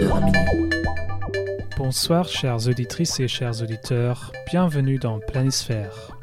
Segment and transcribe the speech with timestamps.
[0.00, 0.70] 22h à minuit.
[1.76, 6.16] Bonsoir chères auditrices et chers auditeurs, bienvenue dans Planisphère.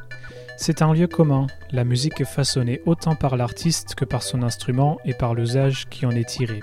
[0.57, 4.97] C'est un lieu commun, la musique est façonnée autant par l'artiste que par son instrument
[5.05, 6.61] et par l'usage qui en est tiré.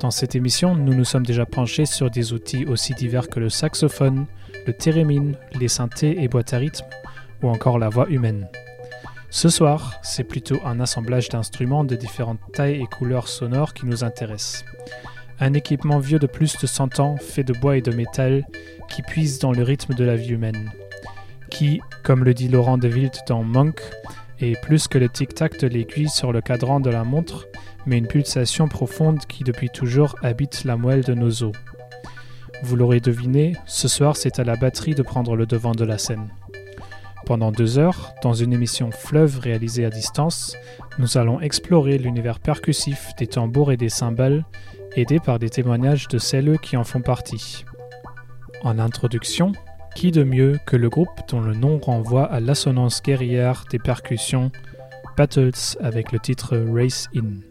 [0.00, 3.48] Dans cette émission, nous nous sommes déjà penchés sur des outils aussi divers que le
[3.48, 4.26] saxophone,
[4.66, 6.86] le thérémine, les synthés et boîtes à rythme,
[7.42, 8.46] ou encore la voix humaine.
[9.30, 14.04] Ce soir, c'est plutôt un assemblage d'instruments de différentes tailles et couleurs sonores qui nous
[14.04, 14.64] intéresse.
[15.40, 18.46] Un équipement vieux de plus de 100 ans, fait de bois et de métal,
[18.90, 20.70] qui puise dans le rythme de la vie humaine.
[21.50, 23.80] Qui, comme le dit Laurent de Wild dans Monk,
[24.38, 27.48] est plus que le tic-tac de l'aiguille sur le cadran de la montre,
[27.86, 31.52] mais une pulsation profonde qui depuis toujours habite la moelle de nos os.
[32.62, 35.96] Vous l'aurez deviné, ce soir c'est à la batterie de prendre le devant de la
[35.96, 36.28] scène.
[37.24, 40.56] Pendant deux heures, dans une émission fleuve réalisée à distance,
[40.98, 44.44] nous allons explorer l'univers percussif des tambours et des cymbales,
[44.96, 47.64] aidés par des témoignages de celles qui en font partie.
[48.62, 49.52] En introduction,
[49.94, 54.50] qui de mieux que le groupe dont le nom renvoie à l'assonance guerrière des percussions,
[55.16, 57.49] Battles avec le titre Race In?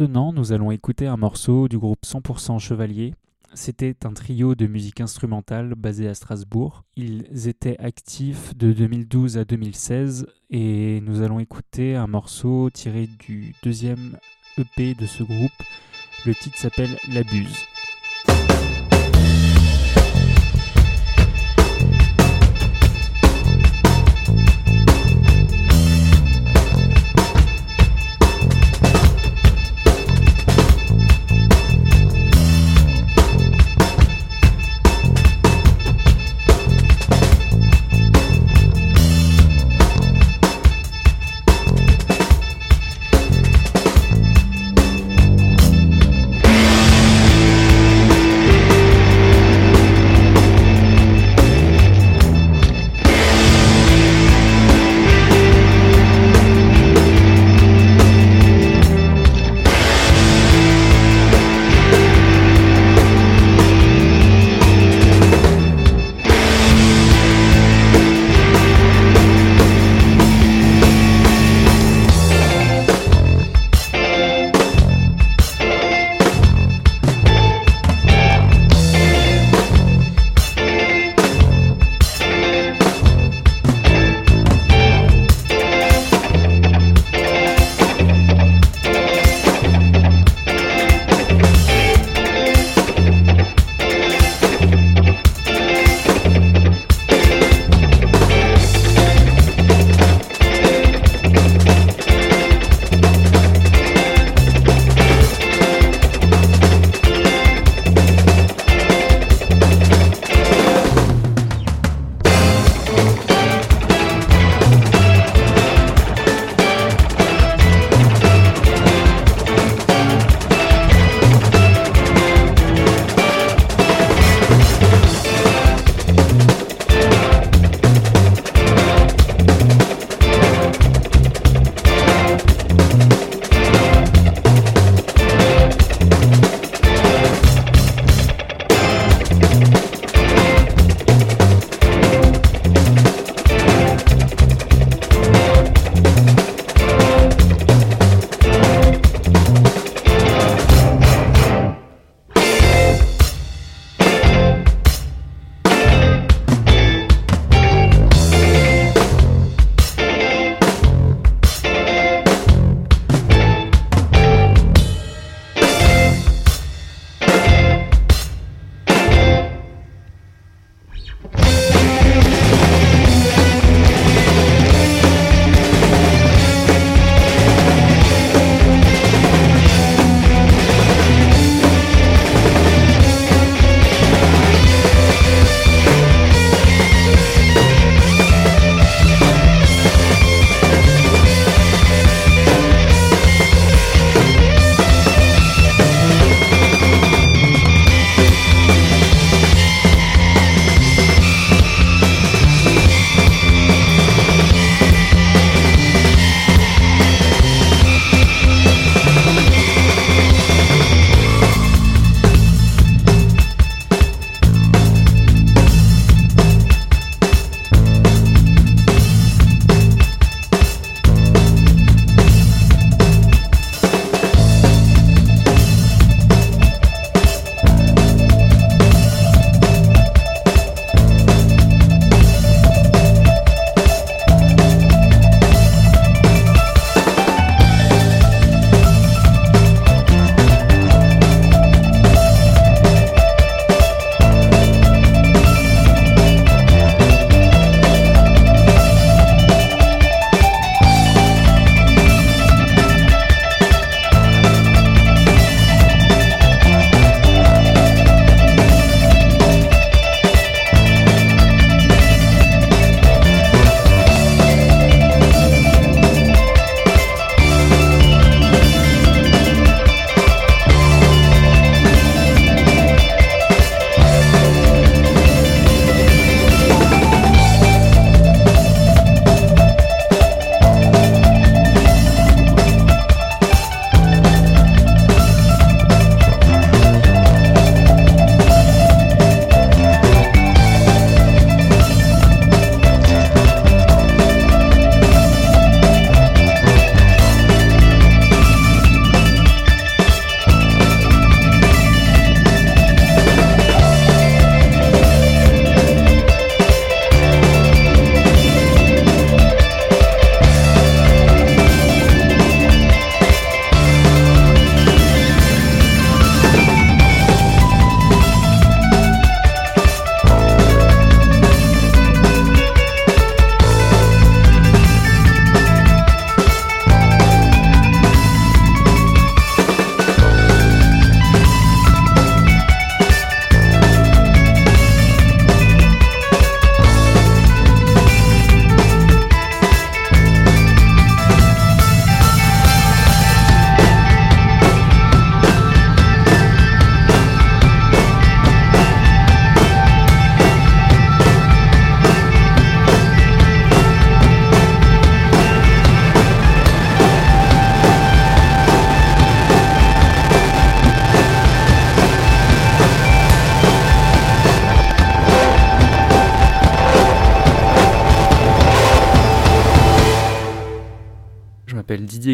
[0.00, 3.12] Maintenant, nous allons écouter un morceau du groupe 100% Chevalier.
[3.52, 6.84] C'était un trio de musique instrumentale basé à Strasbourg.
[6.96, 13.54] Ils étaient actifs de 2012 à 2016 et nous allons écouter un morceau tiré du
[13.62, 14.16] deuxième
[14.56, 15.52] EP de ce groupe.
[16.24, 17.66] Le titre s'appelle L'Abuse.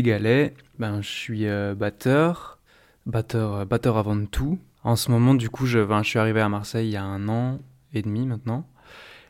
[0.02, 0.52] Didier.
[0.78, 2.58] Ben, je suis batteur,
[3.06, 4.58] batteur, batteur avant tout.
[4.84, 7.28] En ce moment, du coup, je, je suis arrivé à Marseille il y a un
[7.28, 7.58] an
[7.92, 8.68] et demi maintenant.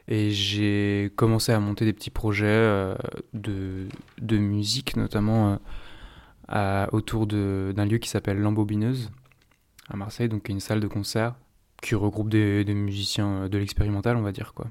[0.08, 2.94] Et j'ai commencé à monter des petits projets euh,
[3.32, 3.88] de,
[4.20, 5.58] de, musique, notamment
[6.52, 9.11] euh, autour d'un lieu qui s'appelle L'Embobineuse
[9.88, 11.35] à Marseille, donc une salle de concert
[11.82, 14.54] qui regroupe des, des musiciens euh, de l'expérimental, on va dire.
[14.54, 14.66] quoi.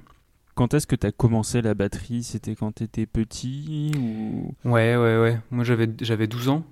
[0.56, 2.24] Quand est-ce que tu as commencé la batterie?
[2.24, 4.54] C'était quand tu étais petit ou...
[4.64, 5.40] Ouais, ouais, ouais.
[5.52, 6.66] Moi j'avais 12 ans.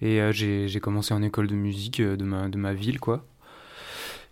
[0.00, 3.24] Et j'ai commencé en école de musique de ma, de ma ville, quoi.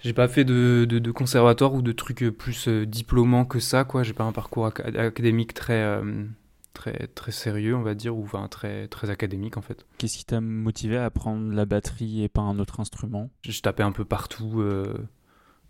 [0.00, 4.02] J'ai pas fait de, de, conservatoire ou de trucs plus euh, diplômants que ça, quoi.
[4.02, 6.24] J'ai pas un parcours académique très, euh,
[6.72, 9.86] très, très sérieux, on va dire, ou enfin très, très académique en fait.
[9.98, 13.30] Qu'est-ce qui t'a motivé à apprendre la batterie et pas un autre instrument?
[13.42, 14.92] Je tapais un peu partout euh,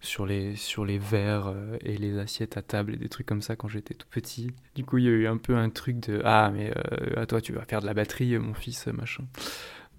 [0.02, 3.56] sur, les, sur les verres et les assiettes à table et des trucs comme ça
[3.56, 4.52] quand j'étais tout petit.
[4.75, 6.73] Du coup, il y a eu un peu un truc de Ah, mais
[7.16, 9.25] à toi, tu vas faire de la batterie, mon fils, machin.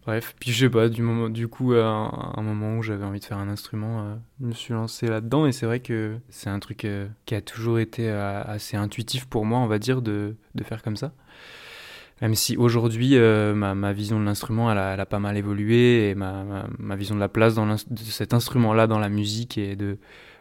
[0.05, 3.21] Bref, puis je sais pas, du, moment, du coup, à un, moment où j'avais envie
[3.21, 6.49] de faire un instrument, euh, je me suis lancé là-dedans et c'est vrai que c'est
[6.49, 10.01] un truc euh, qui a toujours été euh, assez intuitif pour moi, on va dire,
[10.01, 11.13] de, de faire comme ça.
[12.21, 16.15] Même si aujourd'hui, ma, ma, vision de l'instrument, elle, elle a, pas mal évolué et
[16.15, 19.75] ma, ma, ma vision de la place dans de cet instrument-là dans la musique et
[19.75, 19.97] de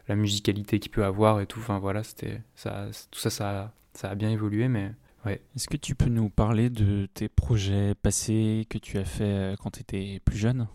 [0.09, 4.11] la musicalité qu'il peut avoir et tout, enfin voilà, c'était ça, tout ça, ça, ça
[4.11, 4.93] a bien évolué, mais
[5.31, 9.57] est-ce que tu peux nous parler de tes projets passés que tu as fait euh,
[9.57, 10.67] quand tu étais plus jeune?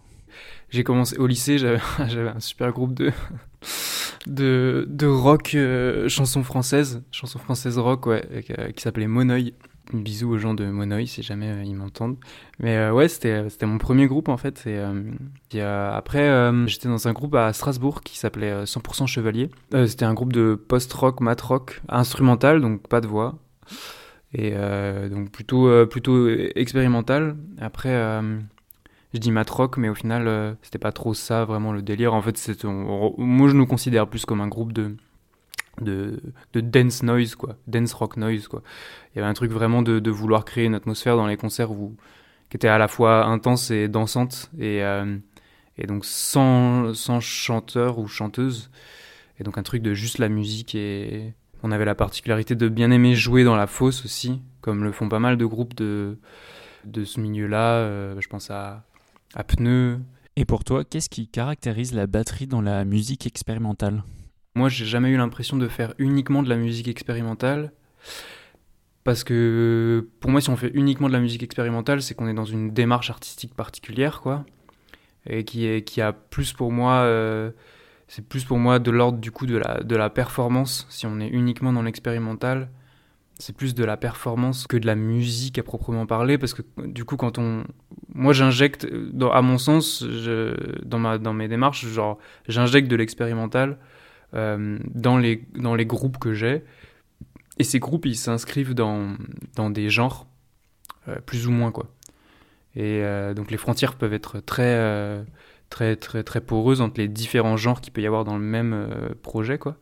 [0.69, 3.11] J'ai commencé au lycée, j'avais un super groupe de,
[4.25, 8.25] de, de rock, euh, chansons françaises, chansons françaises rock, ouais,
[8.57, 9.53] euh, qui s'appelait Monoï.
[9.93, 12.17] Bisous aux gens de Monoï si jamais ils m'entendent.
[12.59, 14.65] Mais ouais, c'était mon premier groupe en fait.
[14.65, 19.49] Et, après, j'étais dans un groupe à Strasbourg qui s'appelait 100% Chevalier.
[19.87, 23.35] c'était un groupe de post-rock, mat-rock, instrumental, donc pas de voix
[24.33, 27.35] et euh, donc plutôt euh, plutôt expérimental.
[27.59, 28.39] Après, euh,
[29.13, 32.13] je dis matrock, mais au final, c'était pas trop ça vraiment le délire.
[32.13, 34.95] En fait, moi je nous considère plus comme un groupe de
[35.81, 36.21] de,
[36.53, 38.63] de, dance noise quoi, dance rock noise quoi.
[39.13, 41.69] Il y avait un truc vraiment de, de vouloir créer une atmosphère dans les concerts
[42.49, 44.81] qui était à la fois intense et dansante et,
[45.77, 48.71] et donc sans, sans chanteur ou chanteuse
[49.39, 52.91] et donc un truc de juste la musique et, on avait la particularité de bien
[52.91, 56.17] aimer jouer dans la fosse aussi, comme le font pas mal de groupes de,
[56.85, 57.75] de ce milieu-là.
[57.75, 58.83] Euh, je pense à,
[59.33, 59.99] à Pneu.
[60.35, 64.03] Et pour toi, qu'est-ce qui caractérise la batterie dans la musique expérimentale?
[64.57, 67.71] Moi, j'ai jamais eu l'impression de faire uniquement de la musique expérimentale.
[69.03, 72.33] Parce que pour moi, si on fait uniquement de la musique expérimentale, c'est qu'on est
[72.33, 74.45] dans une démarche artistique particulière, quoi.
[75.29, 76.93] Et qui, est, qui a plus pour moi.
[77.03, 77.51] Euh,
[78.07, 80.87] c'est plus pour moi de l'ordre du coup de la, de la performance.
[80.89, 82.69] Si on est uniquement dans l'expérimental,
[83.37, 87.05] c'est plus de la performance que de la musique à proprement parler, parce que du
[87.05, 87.63] coup, quand on,
[88.15, 88.87] moi, j'injecte,
[89.31, 90.03] à mon sens,
[90.83, 93.96] dans ma, dans mes démarches, genre, j'injecte de l'expérimental euh,
[94.37, 96.63] dans les, dans les groupes que j'ai,
[97.59, 99.15] et ces groupes, ils s'inscrivent dans,
[99.55, 100.27] dans des genres
[101.07, 101.87] euh, plus ou moins quoi.
[102.75, 105.25] Et euh, donc les frontières peuvent être très
[105.69, 108.73] très, très, très poreuse entre les différents genres qu'il peut y avoir dans le même
[108.73, 109.77] euh, projet, quoi.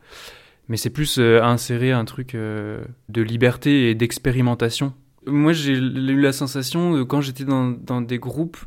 [0.67, 4.93] Mais c'est plus euh, insérer un truc euh, de liberté et d'expérimentation.
[5.27, 8.57] Moi, j'ai eu la sensation, quand j'étais dans, dans, des groupes,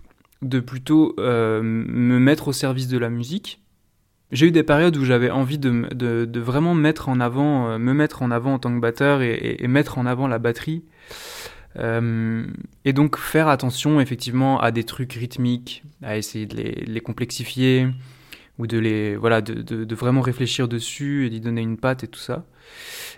[0.42, 3.60] de plutôt me mettre au service de la musique.
[4.30, 7.94] J'ai eu des périodes où j'avais envie de, de, de, vraiment mettre en avant, me
[7.94, 10.84] mettre en avant en tant que batteur et, et mettre en avant la batterie.
[11.76, 12.44] Euh,
[12.84, 17.88] et donc faire attention effectivement à des trucs rythmiques, à essayer de les, complexifier
[18.58, 22.08] ou de les voilà de, de, vraiment réfléchir dessus et d'y donner une patte et
[22.08, 22.44] tout ça.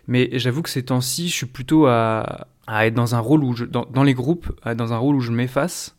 [0.09, 3.55] Mais j'avoue que ces temps-ci, je suis plutôt à, à, être dans un rôle où
[3.55, 5.97] je, dans, dans les groupes, dans un rôle où je m'efface.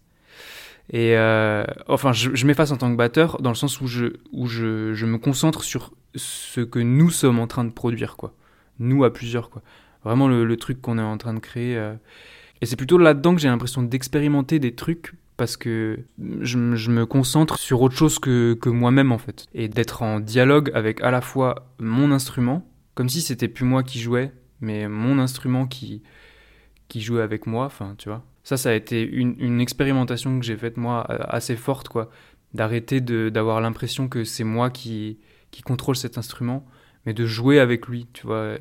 [0.92, 4.08] Et euh, enfin, je, je m'efface en tant que batteur dans le sens où je
[4.34, 8.34] où je, je me concentre sur ce que nous sommes en train de produire quoi.
[8.80, 9.62] Nous à plusieurs quoi.
[10.04, 11.78] Vraiment le, le truc qu'on est en train de créer.
[11.78, 11.94] Euh,
[12.60, 16.00] et c'est plutôt là-dedans que j'ai l'impression d'expérimenter des trucs parce que
[16.42, 19.48] je, me concentre sur autre chose que, que moi-même en fait.
[19.56, 23.82] Et d'être en dialogue avec à la fois mon instrument, comme si c'était plus moi
[23.82, 26.04] qui jouais, mais mon instrument qui,
[26.90, 28.24] qui jouait avec moi, enfin tu vois.
[28.44, 32.10] Ça, ça a été une, une expérimentation que j'ai faite moi assez forte quoi.
[32.54, 35.20] D'arrêter d'avoir l'impression que c'est moi qui,
[35.52, 36.66] qui contrôle cet instrument,
[37.06, 38.58] mais de jouer avec lui, tu vois.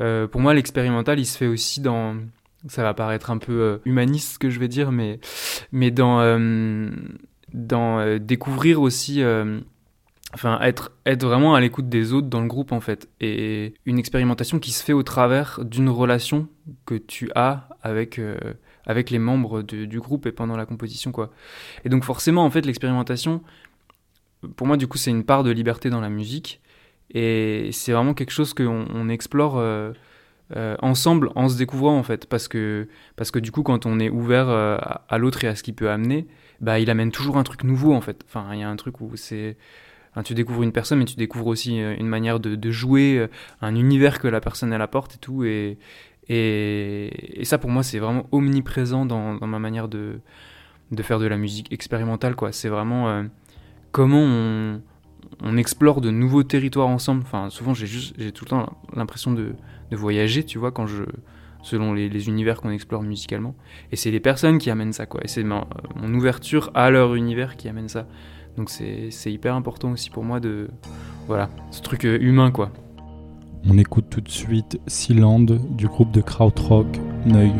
[0.00, 2.16] Euh, pour moi, l'expérimental, il se fait aussi dans,
[2.68, 5.20] ça va paraître un peu euh, humaniste ce que je vais dire, mais,
[5.72, 6.90] mais dans, euh,
[7.52, 9.22] dans euh, découvrir aussi,
[10.34, 13.98] enfin être, être vraiment à l'écoute des autres dans le groupe en fait, et une
[13.98, 16.48] expérimentation qui se fait au travers d'une relation
[16.86, 18.20] que tu as avec,
[18.86, 21.30] avec les membres du groupe et pendant la composition quoi.
[21.84, 23.42] Et donc forcément en fait l'expérimentation,
[24.56, 26.60] pour moi du coup c'est une part de liberté dans la musique
[27.12, 29.92] et c'est vraiment quelque chose qu'on on explore euh,
[30.56, 33.98] euh, ensemble en se découvrant en fait parce que parce que du coup quand on
[33.98, 36.26] est ouvert euh, à l'autre et à ce qu'il peut amener,
[36.60, 38.22] bah il amène toujours un truc nouveau en fait.
[38.26, 39.56] Enfin il y a un truc où c'est
[40.24, 43.28] tu découvres une personne, mais tu découvres aussi une manière de, jouer,
[43.62, 45.44] un univers que la personne elle apporte et tout.
[45.44, 45.78] Et,
[46.32, 50.20] et, ça, pour moi, c'est vraiment omniprésent dans, ma manière de,
[51.00, 52.36] faire de la musique expérimentale.
[52.36, 52.52] quoi.
[52.52, 53.24] C'est vraiment euh,
[53.90, 54.22] comment
[55.42, 57.22] on, explore de nouveaux territoires ensemble.
[57.24, 59.54] Enfin, souvent, j'ai juste, j'ai tout le temps l'impression de,
[59.90, 61.02] de, voyager, tu vois, quand je,
[61.62, 63.56] selon les, univers qu'on explore musicalement.
[63.90, 65.22] Et c'est les personnes qui amènent ça, quoi.
[65.24, 65.66] Et c'est mon
[66.14, 68.06] ouverture à leur univers qui amène ça.
[68.56, 70.68] Donc c'est hyper important aussi pour moi de,
[71.26, 72.70] voilà, ce truc euh, humain, quoi.
[73.68, 76.86] On écoute tout de suite Sealand du groupe de krautrock
[77.26, 77.52] Neuil.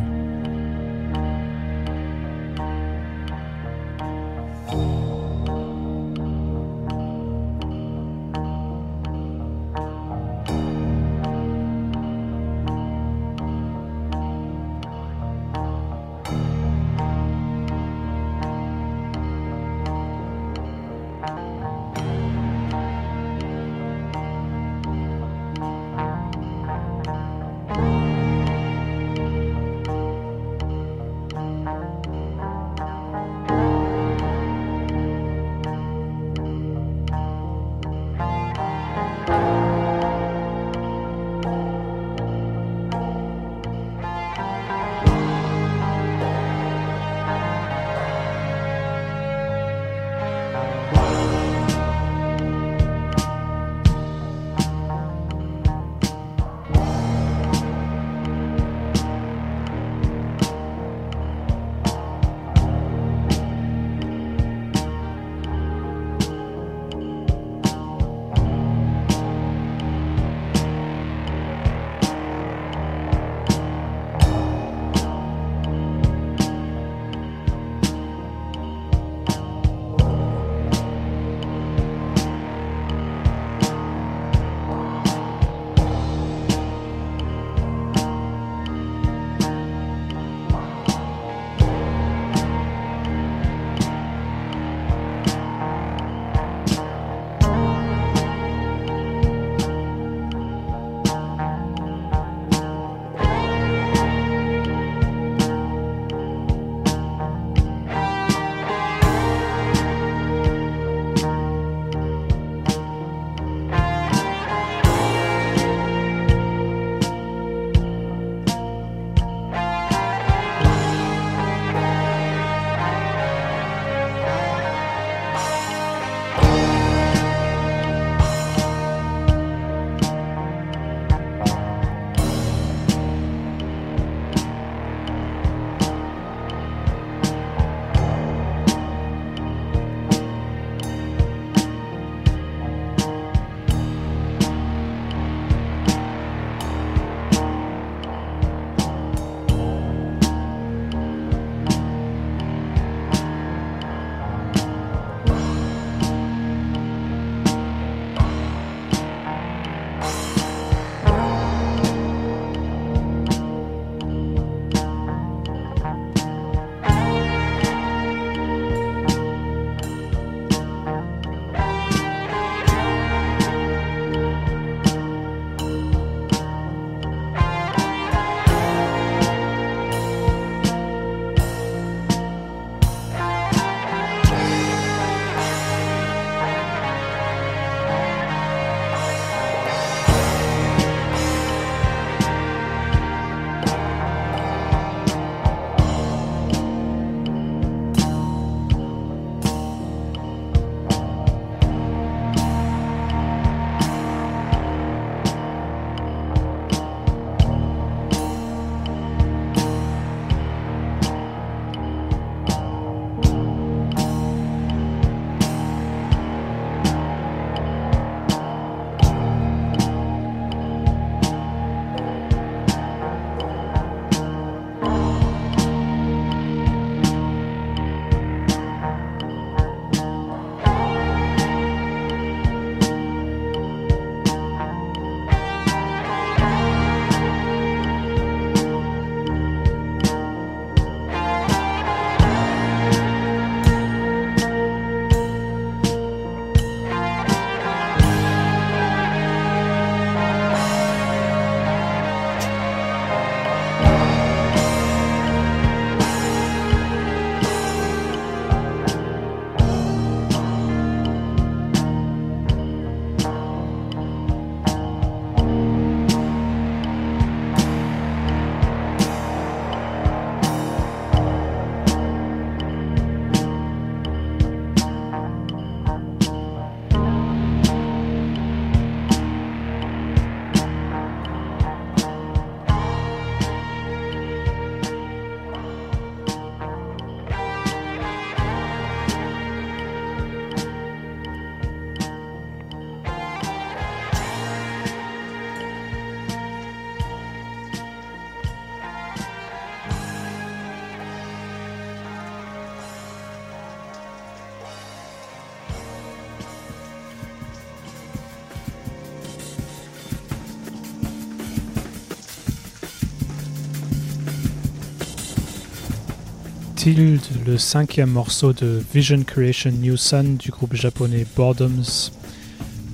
[316.97, 322.11] Le cinquième morceau de Vision Creation New Sun du groupe japonais Boredoms.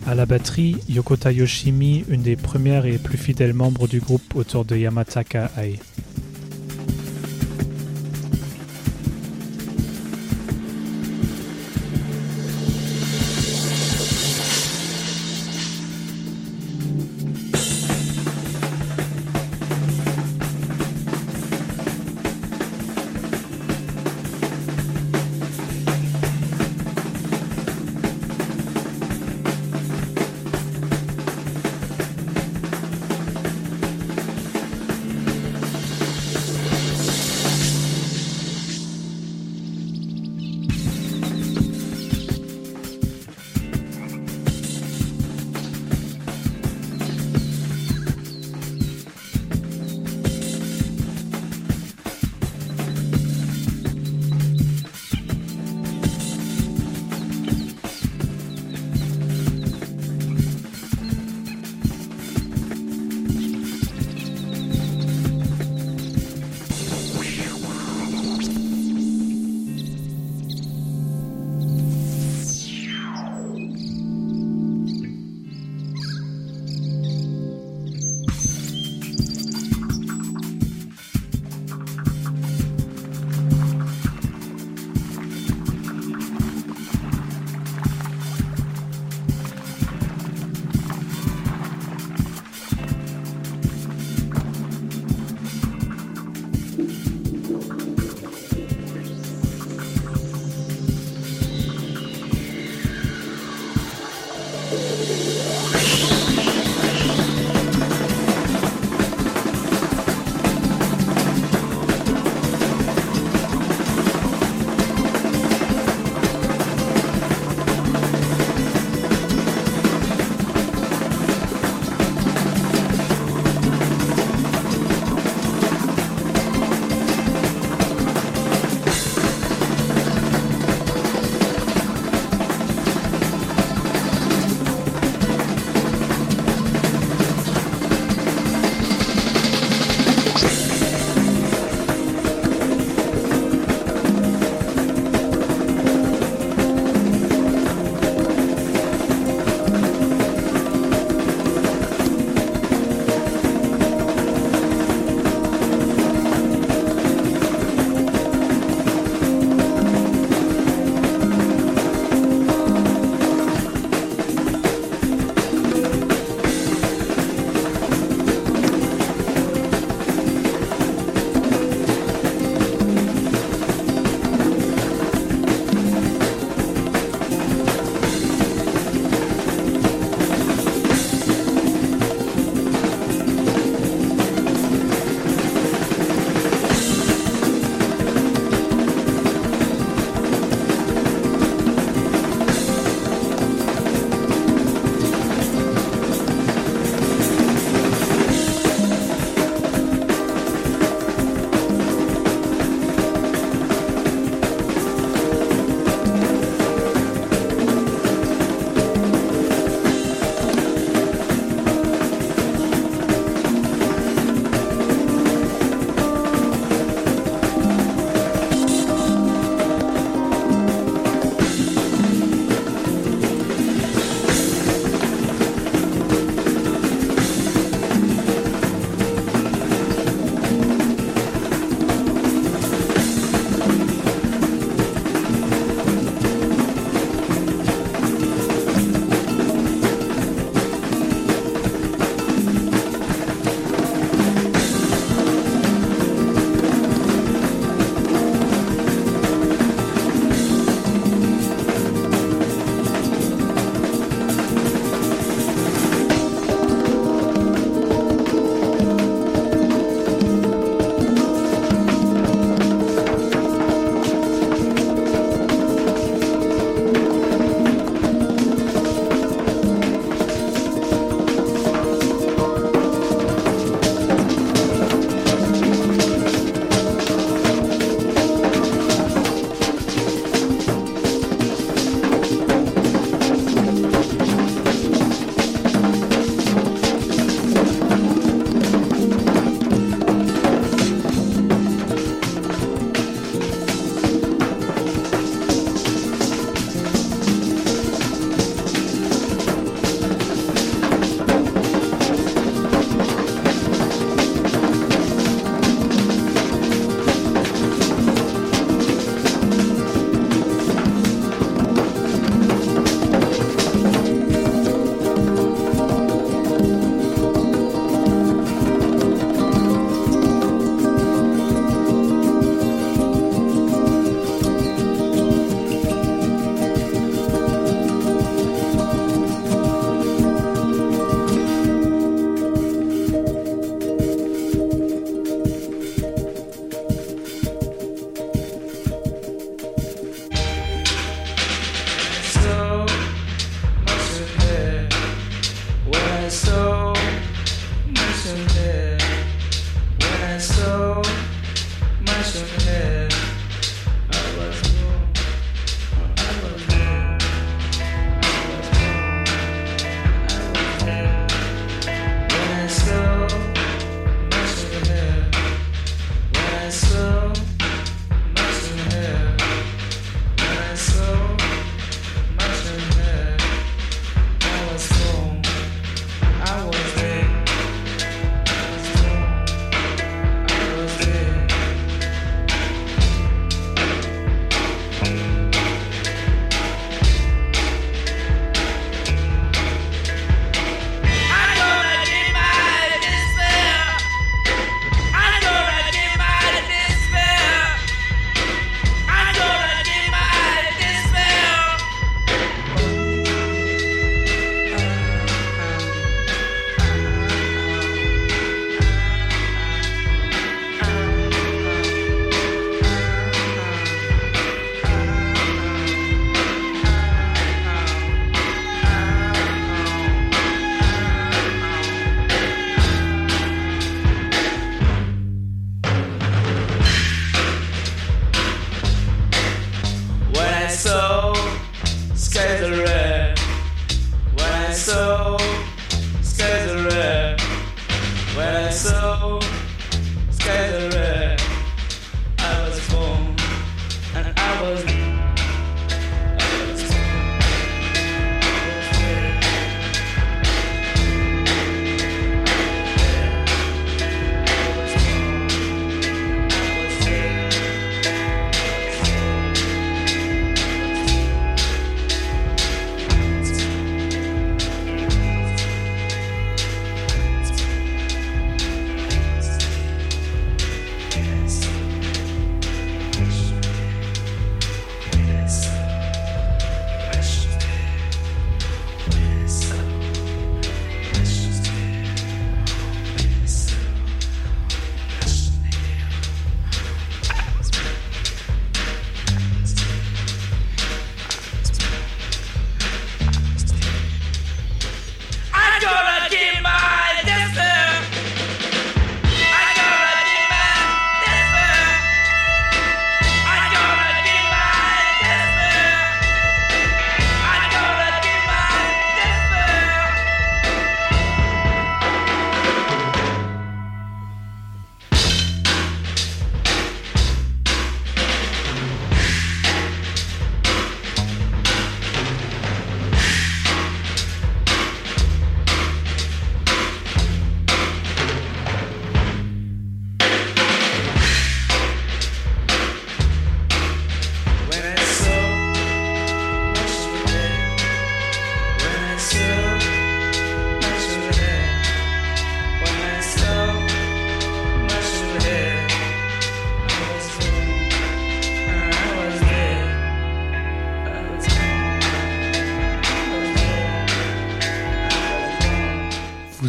[0.06, 4.66] À la batterie, Yokota Yoshimi, une des premières et plus fidèles membres du groupe autour
[4.66, 5.78] de Yamataka Ai.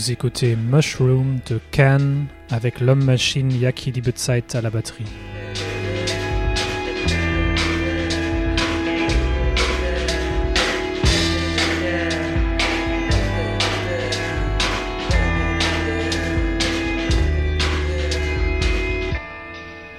[0.10, 5.04] Écoutez Mushroom de Can avec l'homme machine Yaki Liebezeit à la batterie.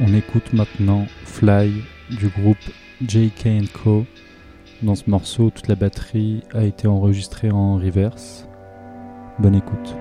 [0.01, 2.57] On écoute maintenant Fly du groupe
[3.07, 4.07] JK Co.
[4.83, 8.48] Dans ce morceau, toute la batterie a été enregistrée en reverse.
[9.39, 9.95] Bonne écoute.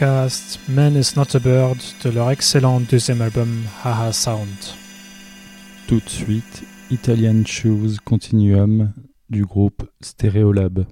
[0.00, 4.48] Broadcast Man is Not a Bird de leur excellent deuxième album Haha Sound.
[5.88, 8.94] Tout de suite, Italian Shoes Continuum
[9.28, 10.86] du groupe Stereolab.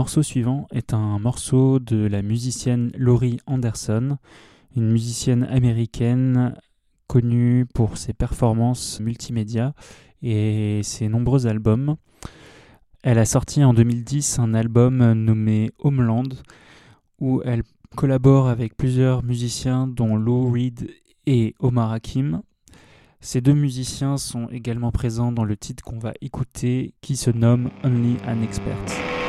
[0.00, 4.16] Morceau suivant est un morceau de la musicienne Laurie Anderson,
[4.74, 6.54] une musicienne américaine
[7.06, 9.74] connue pour ses performances multimédia
[10.22, 11.96] et ses nombreux albums.
[13.02, 16.30] Elle a sorti en 2010 un album nommé Homeland
[17.18, 17.62] où elle
[17.94, 20.90] collabore avec plusieurs musiciens dont Lou Reed
[21.26, 22.40] et Omar Hakim.
[23.20, 27.68] Ces deux musiciens sont également présents dans le titre qu'on va écouter qui se nomme
[27.84, 29.19] Only an Expert.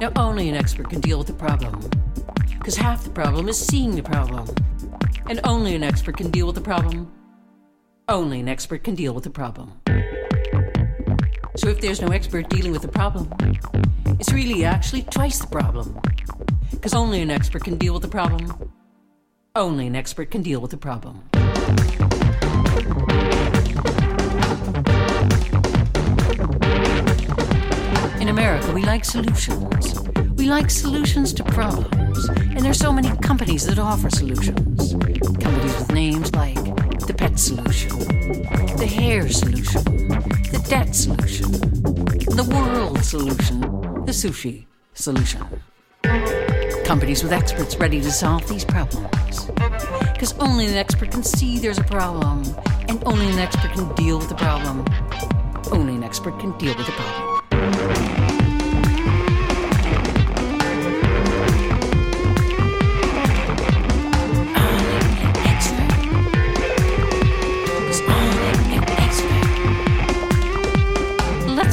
[0.00, 1.80] Now, only an expert can deal with the problem.
[2.58, 4.48] Because half the problem is seeing the problem.
[5.28, 7.10] And only an expert can deal with the problem.
[8.08, 9.72] Only an expert can deal with the problem.
[11.56, 13.32] So if there's no expert dealing with the problem,
[14.18, 15.98] it's really actually twice the problem.
[16.72, 18.72] Because only an expert can deal with the problem.
[19.54, 21.22] Only an expert can deal with the problem.
[28.24, 30.00] In America, we like solutions.
[30.36, 32.26] We like solutions to problems.
[32.30, 34.94] And there's so many companies that offer solutions.
[35.42, 36.54] Companies with names like
[37.06, 37.90] the pet solution,
[38.78, 41.52] the hair solution, the debt solution,
[42.40, 43.60] the world solution,
[44.06, 44.64] the sushi
[44.94, 45.44] solution.
[46.86, 49.44] Companies with experts ready to solve these problems.
[50.14, 52.42] Because only an expert can see there's a problem,
[52.88, 54.82] and only an expert can deal with the problem.
[55.70, 57.33] Only an expert can deal with the problem.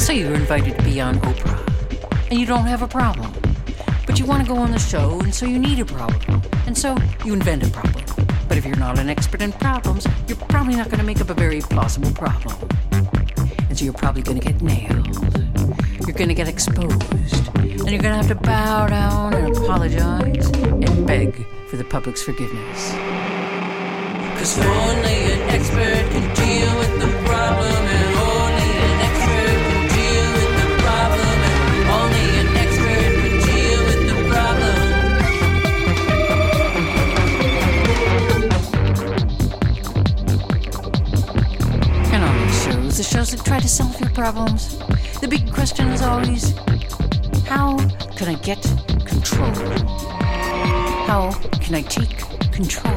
[0.02, 3.32] Say you're invited to be on Oprah and you don't have a problem,
[4.04, 6.76] but you want to go on the show and so you need a problem, and
[6.76, 8.04] so you invent a problem.
[8.48, 11.30] But if you're not an expert in problems, you're probably not going to make up
[11.30, 12.56] a very plausible problem.
[13.68, 15.06] And so you're probably going to get nailed.
[16.04, 17.56] You're going to get exposed.
[17.58, 22.24] And you're going to have to bow down and apologize and beg for the public's
[22.24, 22.90] forgiveness.
[24.38, 28.11] Cause only an expert can deal with the problem,
[43.02, 44.78] the shows that try to solve your problems,
[45.18, 46.56] the big question is always
[47.48, 47.76] how
[48.14, 48.62] can I get
[49.04, 49.52] control?
[51.10, 52.16] How can I take
[52.52, 52.94] control?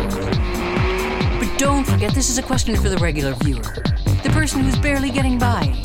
[1.39, 3.63] But don't forget, this is a question for the regular viewer.
[4.21, 5.75] The person who's barely getting by.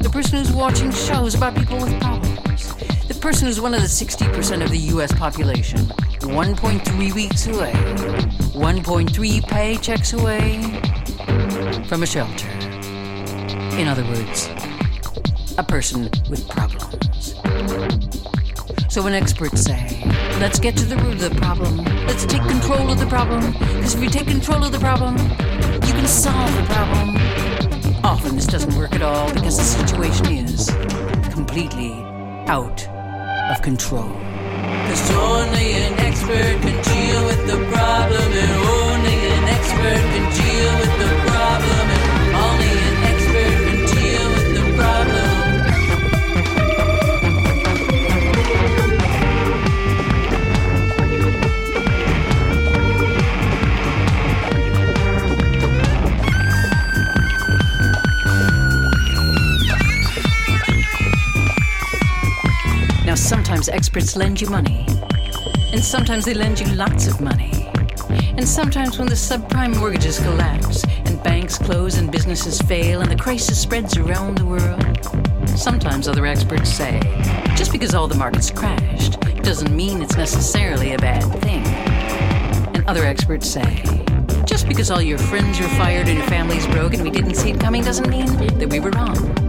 [0.00, 2.74] The person who's watching shows about people with problems.
[3.08, 5.78] The person who's one of the 60% of the US population.
[6.20, 7.72] 1.3 weeks away.
[7.72, 10.60] 1.3 paychecks away
[11.88, 12.69] from a shelter.
[13.78, 14.48] In other words,
[15.56, 17.34] a person with problems.
[18.92, 20.02] So when experts say,
[20.40, 23.94] let's get to the root of the problem, let's take control of the problem, because
[23.94, 27.16] if you take control of the problem, you can solve the problem.
[28.04, 30.70] Often this doesn't work at all because the situation is
[31.32, 31.92] completely
[32.48, 32.86] out
[33.50, 34.08] of control.
[34.08, 40.72] Because only an expert can deal with the problem, and only an expert can deal
[40.80, 41.29] with the problem,
[63.10, 64.86] Now, sometimes experts lend you money,
[65.72, 67.68] and sometimes they lend you lots of money.
[68.08, 73.16] And sometimes, when the subprime mortgages collapse, and banks close, and businesses fail, and the
[73.16, 77.00] crisis spreads around the world, sometimes other experts say
[77.56, 81.66] just because all the markets crashed doesn't mean it's necessarily a bad thing.
[82.76, 83.82] And other experts say
[84.44, 87.50] just because all your friends are fired and your family's broke and we didn't see
[87.50, 88.26] it coming doesn't mean
[88.58, 89.39] that we were wrong.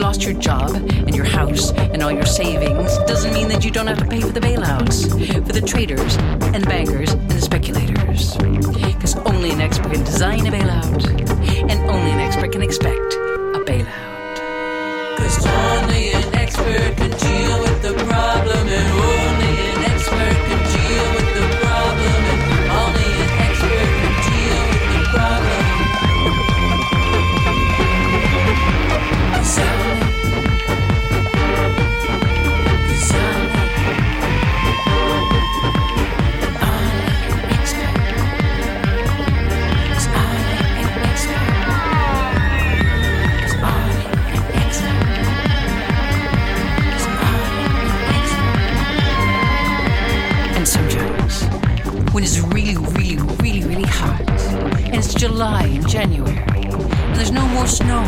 [0.00, 3.86] Lost your job and your house and all your savings doesn't mean that you don't
[3.86, 5.10] have to pay for the bailouts,
[5.46, 6.16] for the traders
[6.54, 8.36] and the bankers and the speculators.
[8.36, 11.06] Because only an expert can design a bailout,
[11.70, 15.16] and only an expert can expect a bailout.
[15.16, 19.19] Because only an expert can deal with the problem, and
[55.20, 56.32] July and January.
[56.32, 58.00] And there's no more snow.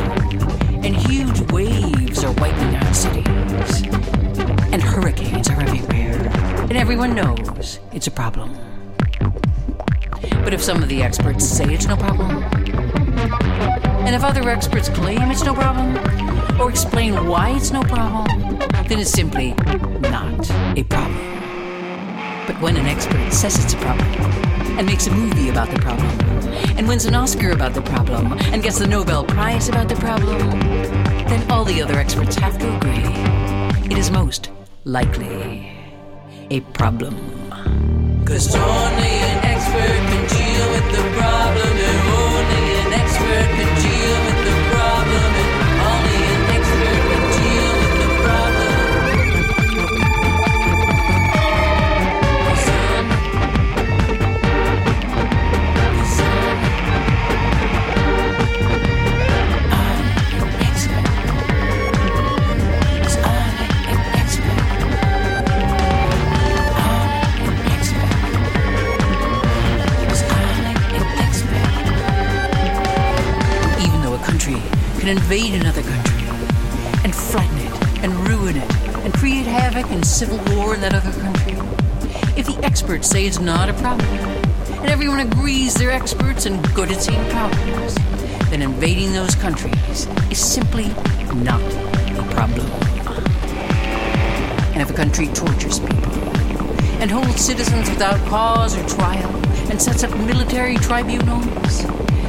[0.82, 3.82] And huge waves are wiping out cities.
[4.72, 6.16] And hurricanes are everywhere.
[6.70, 8.56] And everyone knows it's a problem.
[10.42, 12.42] But if some of the experts say it's no problem,
[14.06, 15.98] and if other experts claim it's no problem,
[16.58, 18.58] or explain why it's no problem,
[18.88, 19.52] then it's simply
[20.00, 21.42] not a problem.
[22.46, 24.08] But when an expert says it's a problem,
[24.78, 26.31] and makes a movie about the problem,
[26.76, 30.60] and wins an Oscar about the problem, and gets the Nobel Prize about the problem,
[31.28, 32.92] then all the other experts have to agree
[33.90, 34.50] it is most
[34.84, 35.70] likely
[36.50, 37.14] a problem.
[38.24, 44.01] Cause only an expert can deal with the problem, and only an expert can deal
[75.02, 76.28] can invade another country
[77.02, 78.72] and flatten it and ruin it
[79.04, 81.54] and create havoc and civil war in that other country,
[82.36, 86.88] if the experts say it's not a problem and everyone agrees they're experts and good
[86.92, 87.96] at seeing problems,
[88.48, 90.86] then invading those countries is simply
[91.34, 92.70] not a problem.
[94.70, 96.12] And if a country tortures people
[97.02, 99.34] and holds citizens without cause or trial
[99.68, 101.82] and sets up military tribunals,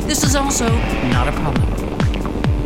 [0.08, 0.68] this is also
[1.12, 1.73] not a problem.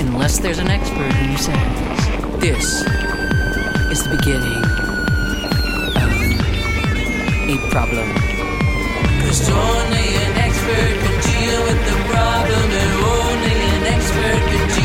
[0.08, 2.82] Unless there's an expert who says this
[3.92, 4.64] is the beginning
[5.96, 6.12] of
[7.50, 8.08] a problem.
[9.22, 14.77] Cause only an expert can deal with the problem, and only an expert can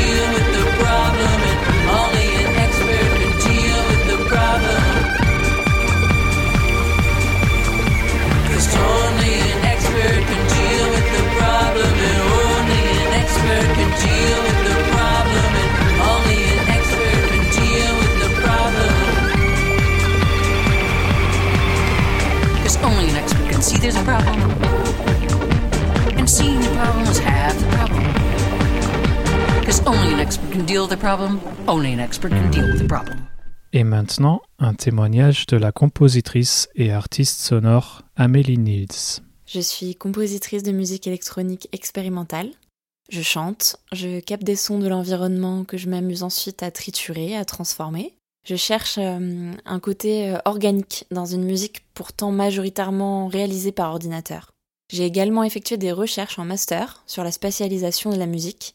[23.82, 24.40] there's a problem.
[26.16, 28.04] And seeing the problem is half the problem.
[29.64, 31.40] Cause only an expert can deal with the problem.
[31.66, 33.18] Only an expert can deal with the problem.
[33.72, 39.20] Et maintenant, un témoignage de la compositrice et artiste sonore Amélie Nils.
[39.46, 42.50] Je suis compositrice de musique électronique expérimentale.
[43.10, 47.44] Je chante, je capte des sons de l'environnement que je m'amuse ensuite à triturer, à
[47.44, 48.14] transformer.
[48.44, 54.52] Je cherche euh, un côté euh, organique dans une musique pourtant majoritairement réalisée par ordinateur.
[54.90, 58.74] J'ai également effectué des recherches en master sur la spatialisation de la musique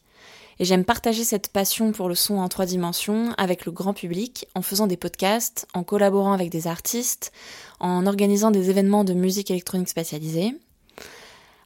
[0.60, 4.48] et j'aime partager cette passion pour le son en trois dimensions avec le grand public
[4.54, 7.32] en faisant des podcasts, en collaborant avec des artistes,
[7.78, 10.56] en organisant des événements de musique électronique spatialisée.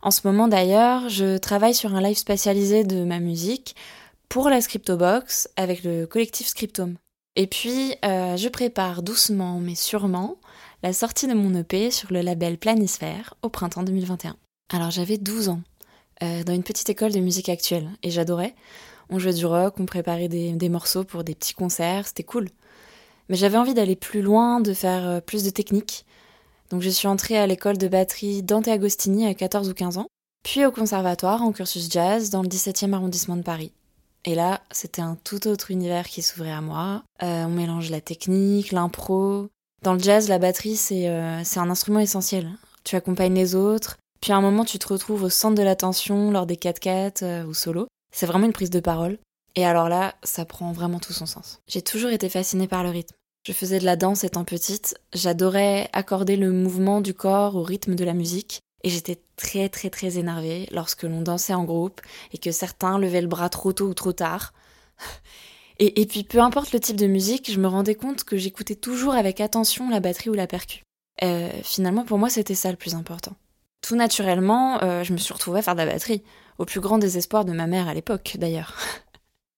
[0.03, 3.76] En ce moment d'ailleurs, je travaille sur un live spatialisé de ma musique
[4.28, 6.96] pour la Scriptobox avec le collectif Scriptome.
[7.34, 10.36] Et puis, euh, je prépare doucement mais sûrement
[10.82, 14.36] la sortie de mon EP sur le label Planisphère au printemps 2021.
[14.72, 15.60] Alors j'avais 12 ans,
[16.22, 18.54] euh, dans une petite école de musique actuelle, et j'adorais.
[19.08, 22.48] On jouait du rock, on préparait des, morceaux pour des petits concerts, c'était cool.
[23.28, 26.04] Mais j'avais envie d'aller plus loin, de faire euh, plus de technique.
[26.70, 30.08] Donc je suis entrée à l'école de batterie Dante Agostini à 14 ou 15 ans,
[30.42, 33.72] puis au conservatoire en cursus jazz dans le 17e arrondissement de Paris.
[34.24, 37.04] Et là, c'était un tout autre univers qui s'ouvrait à moi.
[37.22, 39.48] Euh, on mélange la technique, l'impro.
[39.82, 42.48] Dans le jazz, la batterie, c'est euh, un instrument essentiel.
[42.84, 46.30] Tu accompagnes les autres, puis à un moment, tu te retrouves au centre de l'attention
[46.30, 47.88] lors des 4-4 euh, ou solo.
[48.14, 49.18] C'est vraiment une prise de parole.
[49.56, 51.58] Et alors là, ça prend vraiment tout son sens.
[51.66, 53.16] J'ai toujours été fascinée par le rythme.
[53.44, 57.96] Je faisais de la danse étant petite, j'adorais accorder le mouvement du corps au rythme
[57.96, 62.00] de la musique, et j'étais très très très énervée lorsque l'on dansait en groupe
[62.32, 64.52] et que certains levaient le bras trop tôt ou trop tard.
[65.84, 69.14] Et, puis peu importe le type de musique, je me rendais compte que j'écoutais toujours
[69.14, 70.84] avec attention la batterie ou la percu.
[71.24, 73.34] Euh, finalement, pour moi, c'était ça le plus important.
[73.80, 76.22] Tout naturellement, euh, je me suis retrouvée à faire de la batterie,
[76.58, 78.76] au plus grand désespoir de ma mère à l'époque d'ailleurs.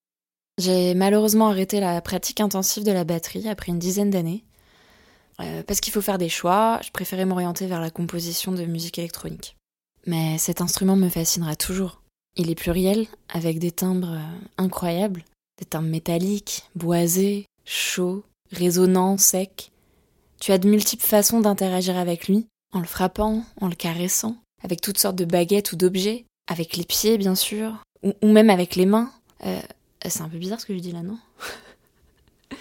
[0.58, 4.44] J'ai malheureusement arrêté la pratique intensive de la batterie après une dizaine d'années.
[5.40, 8.98] Euh, parce qu'il faut faire des choix, je préférais m'orienter vers la composition de musique
[8.98, 9.58] électronique.
[10.06, 12.00] Mais cet instrument me fascinera toujours.
[12.36, 14.18] Il est pluriel, avec des timbres
[14.56, 15.22] incroyables,
[15.58, 19.70] des timbres métalliques, boisés, chauds, résonnants, secs.
[20.40, 24.80] Tu as de multiples façons d'interagir avec lui, en le frappant, en le caressant, avec
[24.80, 28.86] toutes sortes de baguettes ou d'objets, avec les pieds bien sûr, ou, même avec les
[28.86, 29.10] mains.
[29.46, 29.60] Euh,
[30.06, 31.18] c'est un peu bizarre ce que je dis là, non?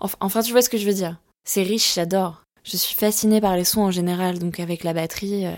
[0.00, 1.18] Enfin, tu vois ce que je veux dire.
[1.44, 2.42] C'est riche, j'adore.
[2.64, 5.54] Je suis fascinée par les sons en général, donc avec la batterie, euh,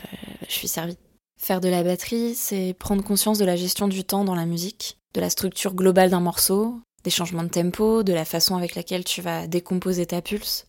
[0.48, 0.96] je suis servie.
[1.40, 4.98] Faire de la batterie, c'est prendre conscience de la gestion du temps dans la musique,
[5.14, 9.04] de la structure globale d'un morceau, des changements de tempo, de la façon avec laquelle
[9.04, 10.66] tu vas décomposer ta pulse.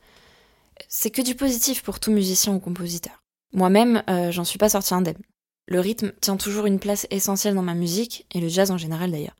[0.87, 3.21] C'est que du positif pour tout musicien ou compositeur.
[3.53, 5.21] Moi-même, euh, j'en suis pas sorti indemne.
[5.67, 9.11] Le rythme tient toujours une place essentielle dans ma musique, et le jazz en général
[9.11, 9.35] d'ailleurs.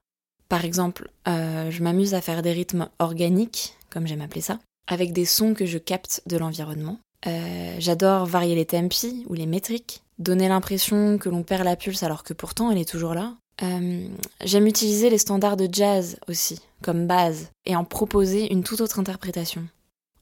[0.47, 5.12] Par exemple, euh, je m'amuse à faire des rythmes organiques, comme j'aime appeler ça, avec
[5.12, 6.99] des sons que je capte de l'environnement.
[7.26, 12.04] Euh, j'adore varier les tempi ou les métriques, donner l'impression que l'on perd la pulse
[12.04, 13.36] alors que pourtant elle est toujours là.
[13.62, 14.08] Euh,
[14.43, 18.99] j'aime utiliser les standards de jazz aussi, comme base, et en proposer une toute autre
[18.99, 19.68] interprétation.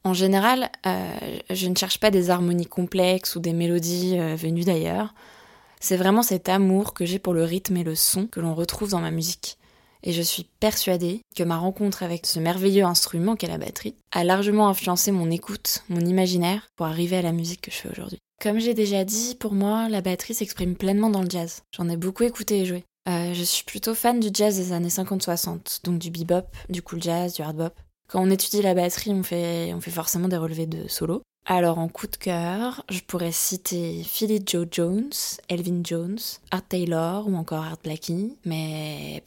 [0.04, 5.14] En général, euh, je ne cherche pas des harmonies complexes ou des mélodies venues d'ailleurs.
[5.80, 8.90] C'est vraiment cet amour que j'ai pour le rythme et le son que l'on retrouve
[8.90, 9.58] dans ma musique
[10.04, 14.24] et je suis persuadée que ma rencontre avec ce merveilleux instrument qu'est la batterie a
[14.24, 18.20] largement influencé mon écoute, mon imaginaire pour arriver à la musique que je fais aujourd'hui.
[18.42, 21.62] Comme j'ai déjà dit, pour moi, la batterie s'exprime pleinement dans le jazz.
[21.76, 22.84] J'en ai beaucoup écouté et joué.
[23.10, 27.02] Euh, je suis plutôt fan du jazz des années 50-60, donc du bebop, du cool
[27.02, 27.74] jazz, du hard bop.
[28.08, 31.22] Quand on étudie la batterie, on fait, on fait forcément des relevés de solo.
[31.45, 35.12] Alors en coup de cœur, je pourrais citer Philly Joe Jones,
[35.49, 36.20] Elvin Jones,
[36.52, 39.24] Art Taylor ou encore Art Blakey, mais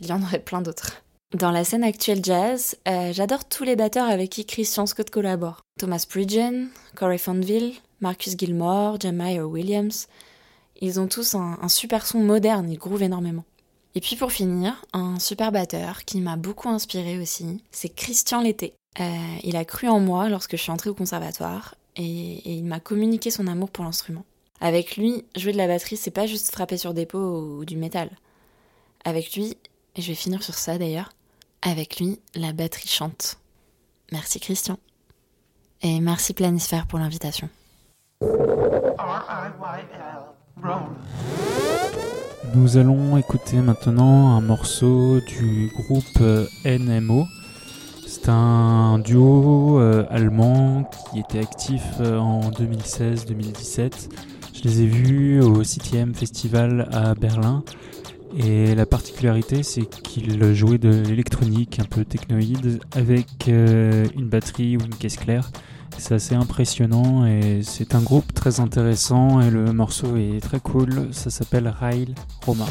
[0.00, 1.02] il y en aurait plein d'autres.
[1.34, 5.62] Dans la scène actuelle jazz, euh, j'adore tous les batteurs avec qui Christian Scott collabore.
[5.78, 10.06] Thomas Pridgen, Corey Fonville, Marcus Gilmore, Jamier Williams.
[10.80, 13.44] Ils ont tous un, super son moderne, ils groove énormément.
[13.94, 18.74] Et puis pour finir, un super batteur qui m'a beaucoup inspiré aussi, c'est Christian Lété.
[19.00, 22.64] Euh, il a cru en moi lorsque je suis entrée au conservatoire et, et il
[22.64, 24.24] m'a communiqué son amour pour l'instrument.
[24.60, 27.76] Avec lui, jouer de la batterie, c'est pas juste frapper sur des pots ou du
[27.76, 28.10] métal.
[29.04, 29.56] Avec lui,
[29.96, 31.10] et je vais finir sur ça d'ailleurs.
[31.62, 33.38] Avec lui, la batterie chante.
[34.12, 34.78] Merci Christian.
[35.82, 37.48] Et merci Planisphère pour l'invitation.
[42.54, 47.26] Nous allons écouter maintenant un morceau du groupe euh, NMO.
[48.06, 54.08] C'est un duo euh, allemand qui était actif euh, en 2016-2017.
[54.54, 57.62] Je les ai vus au 7 Festival à Berlin
[58.34, 64.80] et la particularité, c'est qu'il jouait de l'électronique un peu technoïde avec une batterie ou
[64.80, 65.50] une caisse claire.
[65.98, 71.08] C'est assez impressionnant et c'est un groupe très intéressant et le morceau est très cool.
[71.12, 72.66] Ça s'appelle Rail Roma.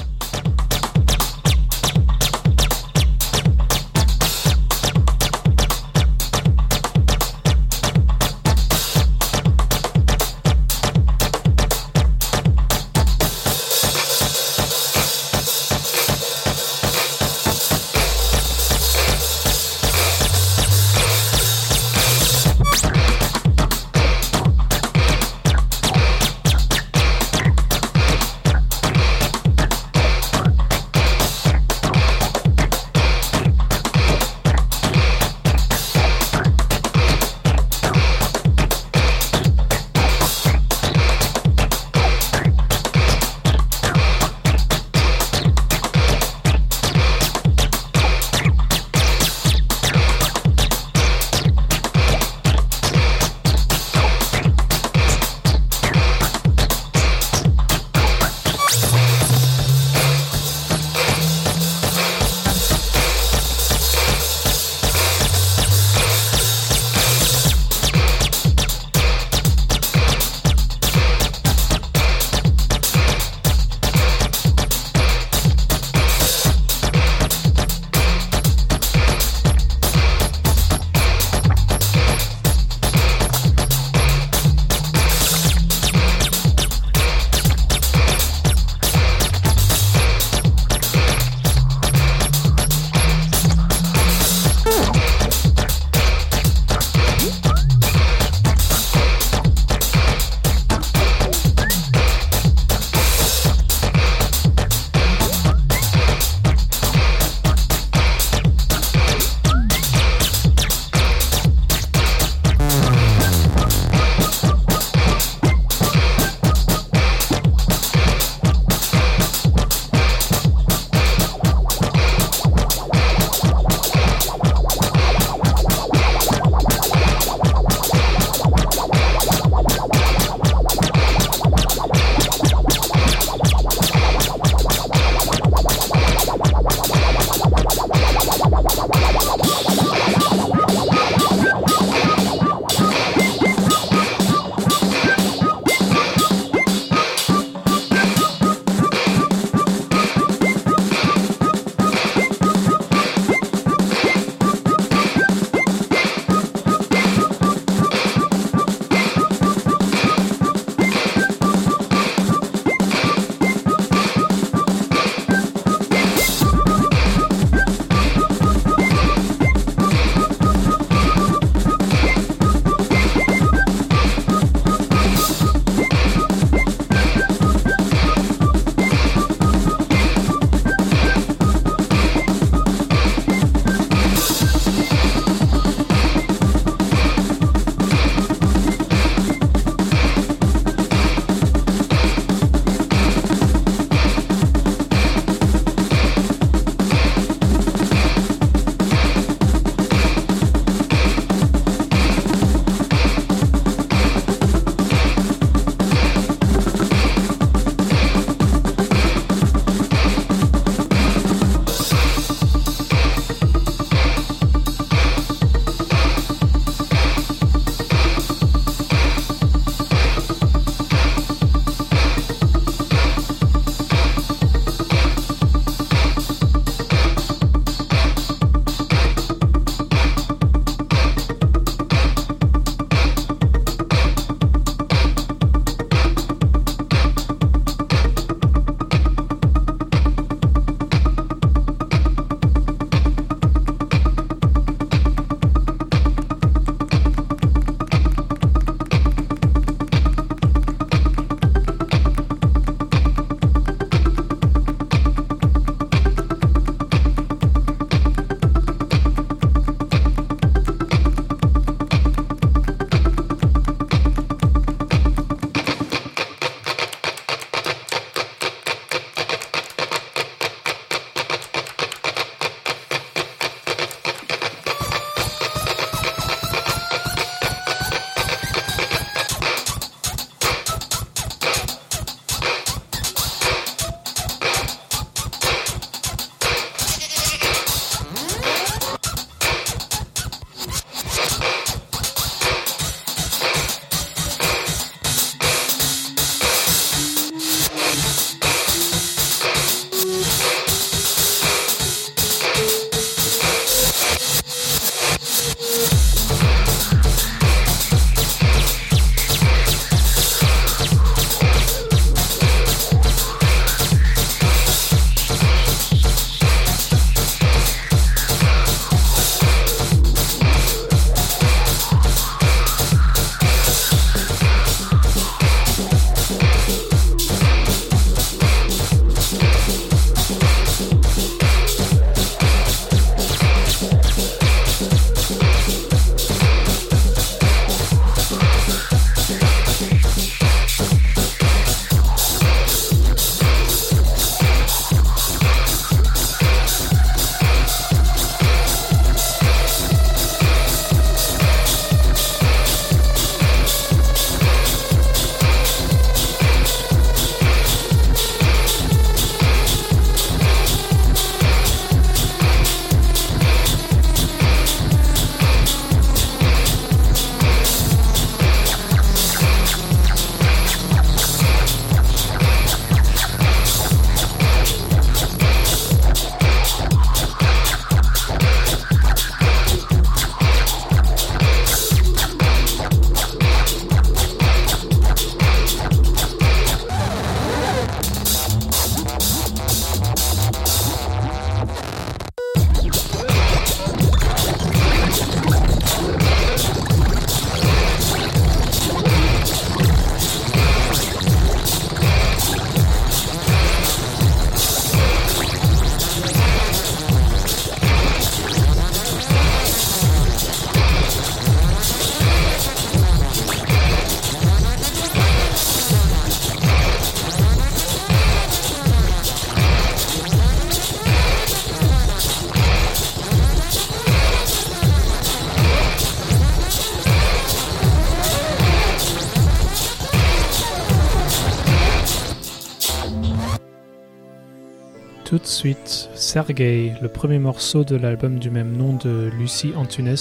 [436.35, 440.17] Sergei, le premier morceau de l'album du même nom de Lucie Antunes,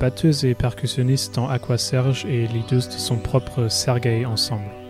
[0.00, 4.83] batteuse et percussionniste dans Aqua Serge et leaduse de son propre Sergei ensemble.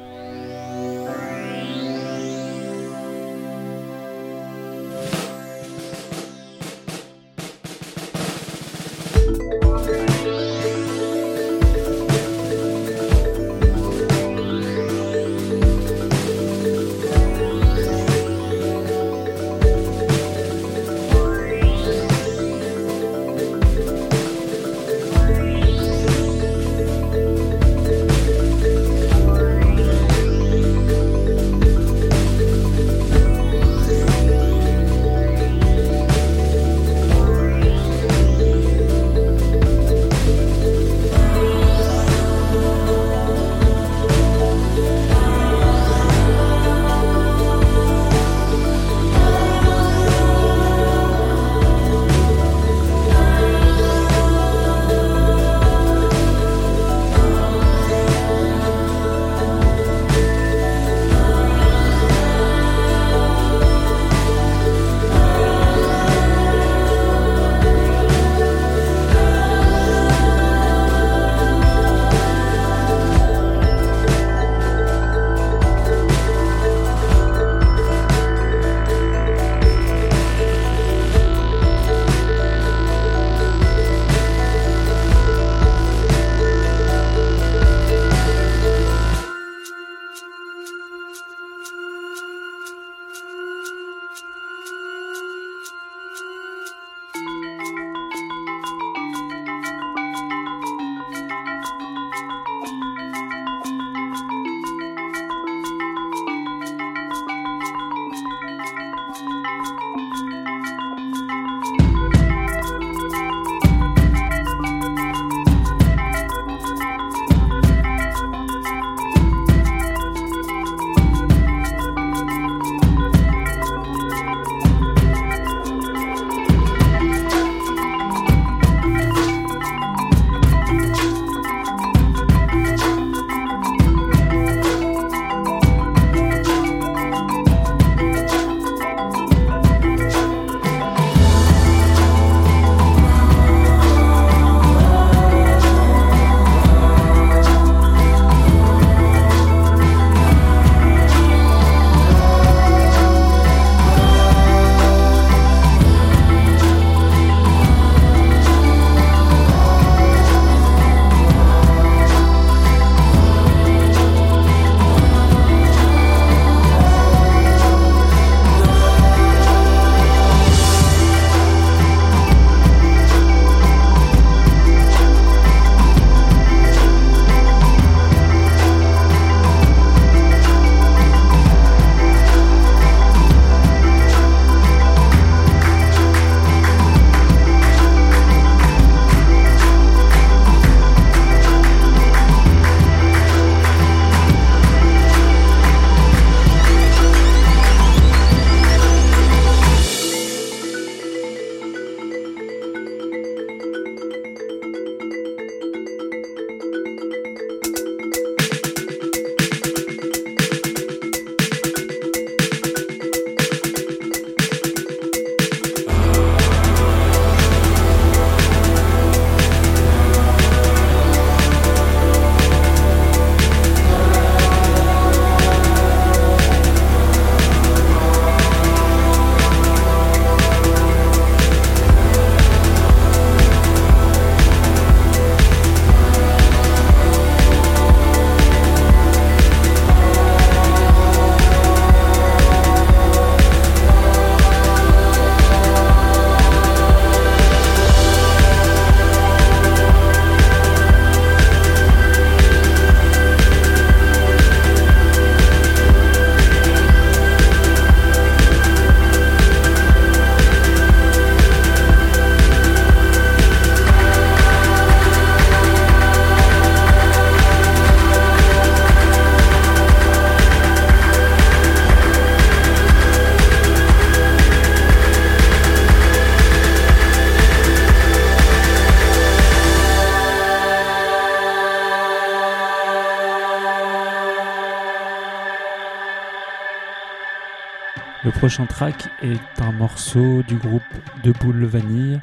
[288.44, 290.82] Prochain track est un morceau du groupe
[291.22, 292.20] De Boule Vanille.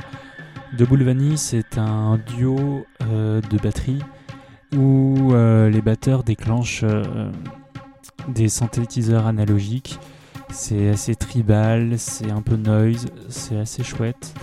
[0.78, 4.04] De Boule Vanille, c'est un duo euh, de batterie
[4.78, 7.32] où euh, les batteurs déclenchent euh,
[8.28, 9.98] des synthétiseurs analogiques.
[10.52, 14.36] C'est assez tribal, c'est un peu noise, c'est assez chouette.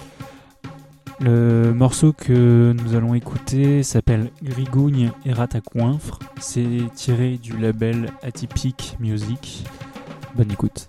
[1.20, 6.18] Le morceau que nous allons écouter s'appelle Grigougne et Ratacoinfre.
[6.40, 9.64] C'est tiré du label Atypique Music.
[10.34, 10.88] Bonne écoute.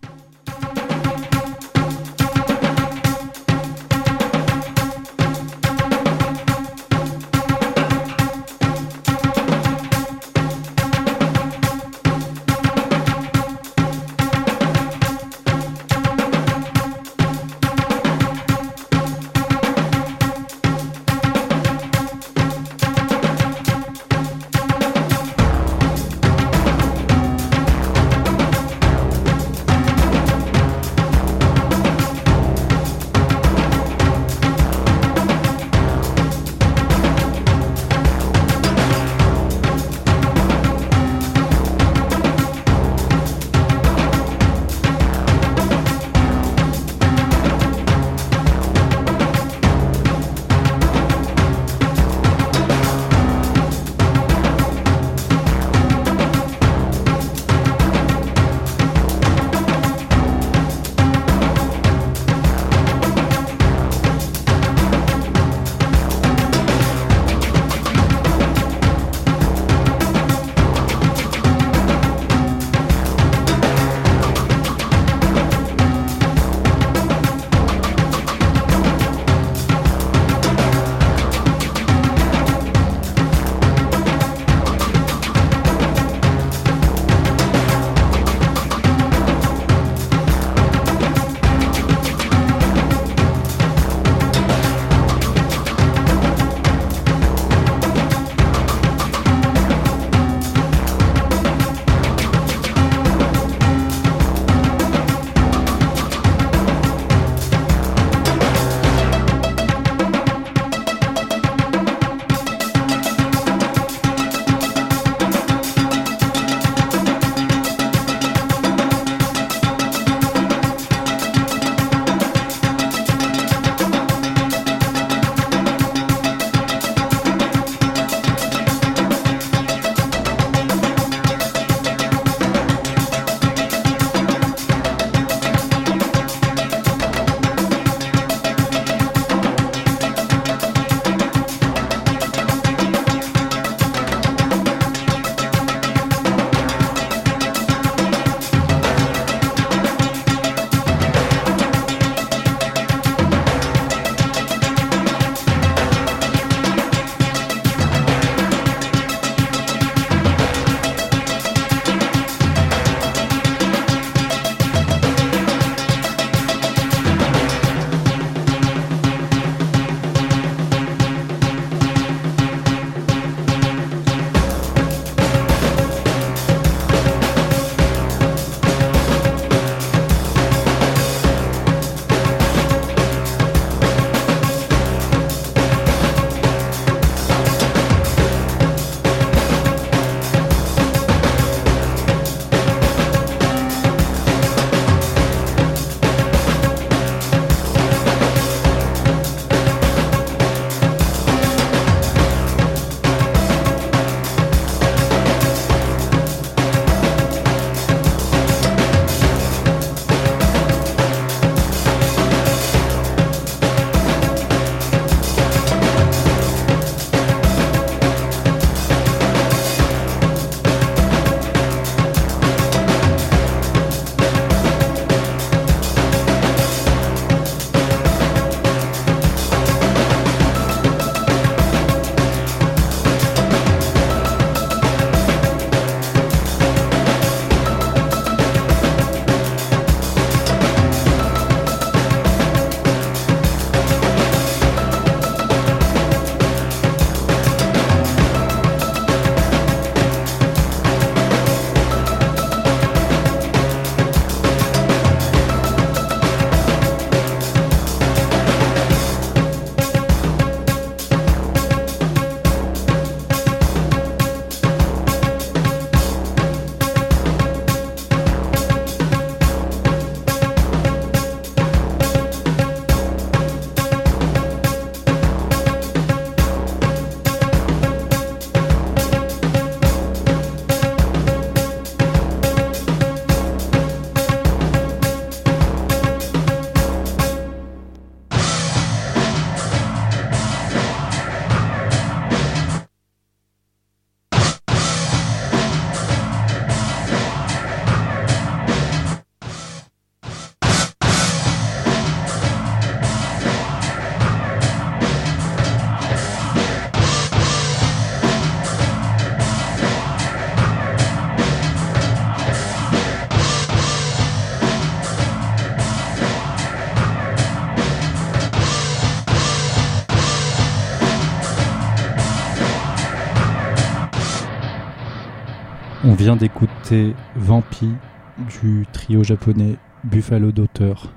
[326.05, 327.89] On vient d'écouter Vampi
[328.37, 331.13] du trio japonais Buffalo d'auteur.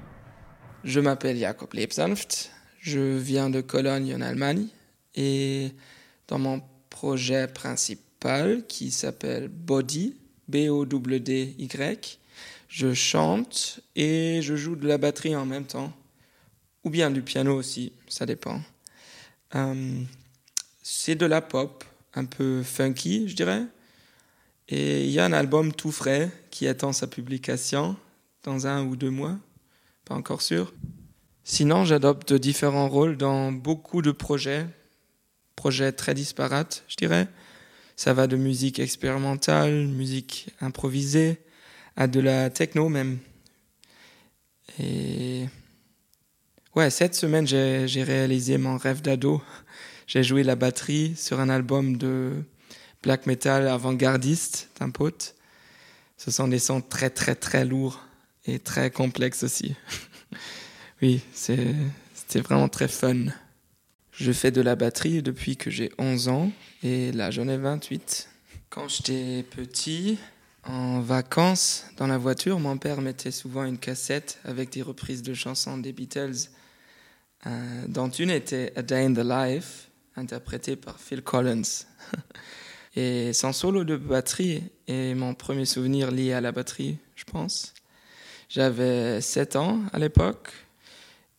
[0.82, 2.50] Je m'appelle Jakob Lebsanft,
[2.80, 4.66] je viens de Cologne en Allemagne
[5.14, 5.70] et
[6.26, 6.60] dans mon
[6.90, 10.16] projet principal qui s'appelle Body,
[10.48, 12.18] B-O-W-D-Y,
[12.66, 15.92] je chante et je joue de la batterie en même temps,
[16.82, 18.60] ou bien du piano aussi, ça dépend.
[19.54, 20.02] Euh,
[20.82, 21.84] c'est de la pop,
[22.14, 23.62] un peu funky, je dirais.
[24.74, 27.94] Et il y a un album tout frais qui attend sa publication
[28.42, 29.36] dans un ou deux mois,
[30.06, 30.72] pas encore sûr.
[31.44, 34.64] Sinon, j'adopte différents rôles dans beaucoup de projets,
[35.56, 37.28] projets très disparates, je dirais.
[37.96, 41.42] Ça va de musique expérimentale, musique improvisée,
[41.94, 43.18] à de la techno même.
[44.78, 45.48] Et
[46.74, 49.42] ouais, cette semaine, j'ai réalisé mon rêve d'ado.
[50.06, 52.42] J'ai joué la batterie sur un album de
[53.02, 55.34] black metal avant-gardiste d'un pote.
[56.16, 58.00] Ce sont des sons très très très lourds
[58.44, 59.74] et très complexes aussi.
[61.02, 63.26] oui, c'était vraiment très fun.
[64.12, 66.52] Je fais de la batterie depuis que j'ai 11 ans
[66.82, 68.28] et là j'en ai 28.
[68.70, 70.18] Quand j'étais petit,
[70.64, 75.34] en vacances, dans la voiture, mon père mettait souvent une cassette avec des reprises de
[75.34, 76.48] chansons des Beatles,
[77.46, 81.62] euh, dont une était A Day in the Life, interprétée par Phil Collins.
[82.94, 87.72] Et son solo de batterie est mon premier souvenir lié à la batterie, je pense.
[88.48, 90.52] J'avais 7 ans à l'époque.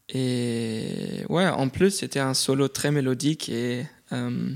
[0.10, 4.50] Et ouais, en plus, c'était un solo très mélodique et euh,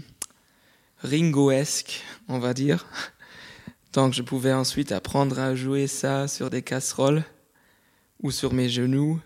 [1.04, 2.88] ringoesque, on va dire.
[3.94, 7.24] Donc, je pouvais ensuite apprendre à jouer ça sur des casseroles
[8.22, 9.20] ou sur mes genoux,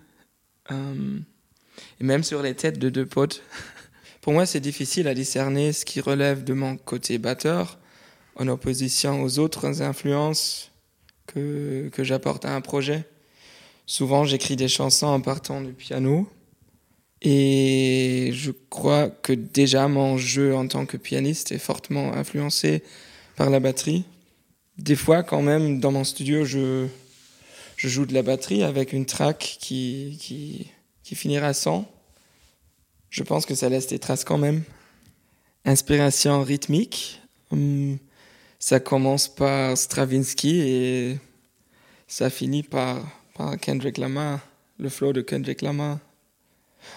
[0.71, 1.19] euh,
[1.99, 3.41] et même sur les têtes de deux potes.
[4.21, 7.79] Pour moi, c'est difficile à discerner ce qui relève de mon côté batteur
[8.35, 10.71] en opposition aux autres influences
[11.25, 13.03] que, que j'apporte à un projet.
[13.87, 16.29] Souvent, j'écris des chansons en partant du piano.
[17.23, 22.83] Et je crois que déjà mon jeu en tant que pianiste est fortement influencé
[23.35, 24.05] par la batterie.
[24.77, 26.87] Des fois, quand même, dans mon studio, je,
[27.75, 30.67] je joue de la batterie avec une track qui, qui,
[31.03, 31.91] qui finira sans
[33.11, 34.63] je pense que ça laisse des traces quand même.
[35.65, 37.21] Inspiration rythmique,
[37.51, 37.99] hum,
[38.57, 41.19] ça commence par Stravinsky et
[42.07, 43.05] ça finit par,
[43.59, 44.39] Kendrick Lamar,
[44.77, 45.97] le flow de Kendrick Lamar.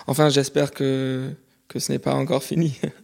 [0.06, 1.30] Enfin, j'espère que,
[1.68, 2.78] que ce n'est pas encore fini.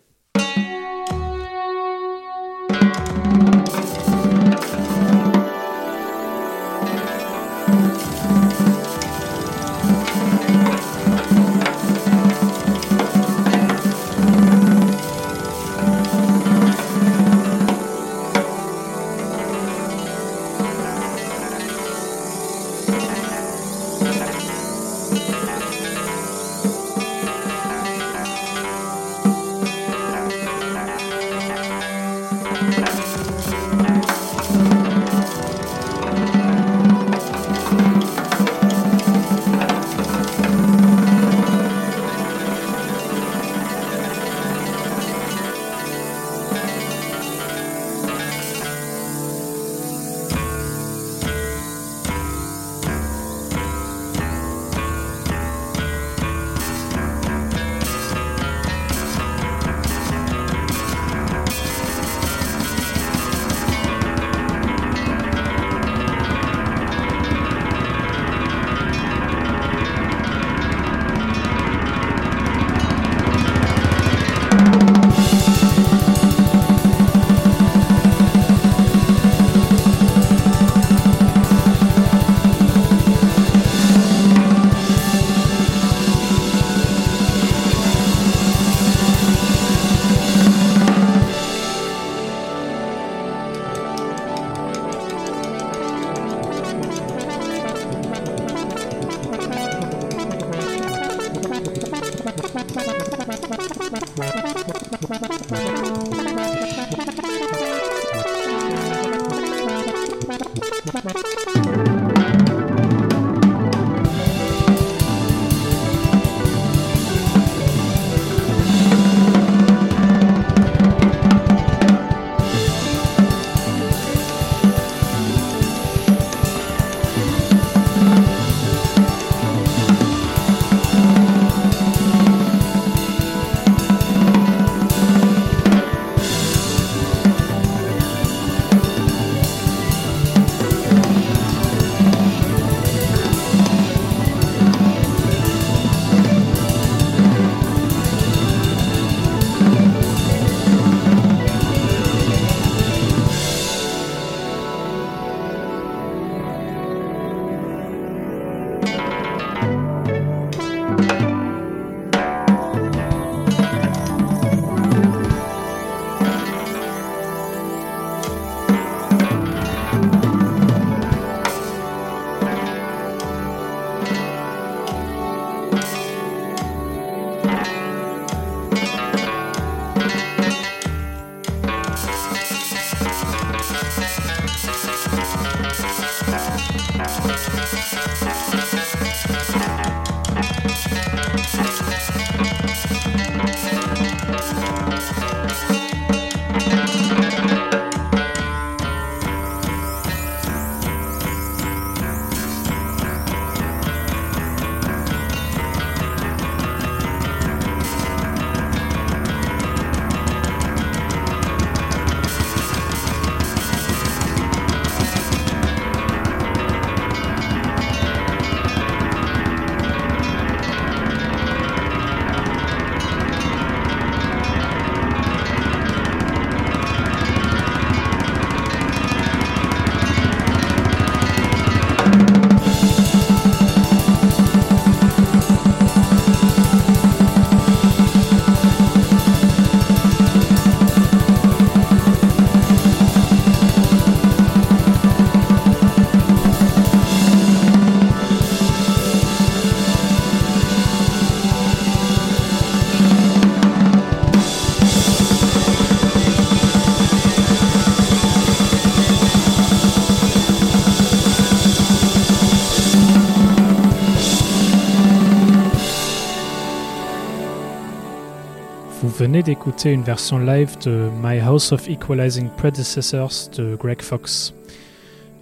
[269.39, 274.53] d'écouter une version live de My House of Equalizing Predecessors de Greg Fox.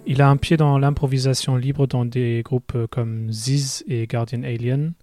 [0.05, 4.93] Il a un pied dans l'improvisation libre dans des groupes comme Ziz et Guardian Alien,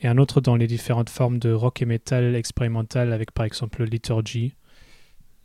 [0.00, 3.82] et un autre dans les différentes formes de rock et metal expérimental avec par exemple
[3.82, 4.54] Liturgy.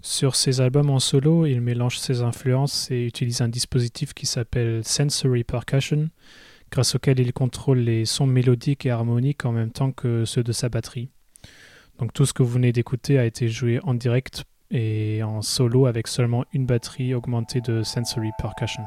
[0.01, 4.83] Sur ses albums en solo, il mélange ses influences et utilise un dispositif qui s'appelle
[4.83, 6.09] Sensory Percussion,
[6.71, 10.51] grâce auquel il contrôle les sons mélodiques et harmoniques en même temps que ceux de
[10.51, 11.09] sa batterie.
[11.99, 15.85] Donc tout ce que vous venez d'écouter a été joué en direct et en solo
[15.85, 18.83] avec seulement une batterie augmentée de sensory percussion.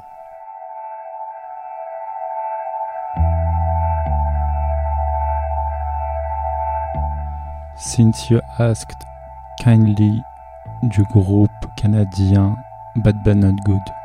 [7.76, 8.98] Since you asked
[9.62, 10.20] kindly
[10.82, 12.56] du groupe canadien
[12.96, 13.97] Bad Bad Not Good.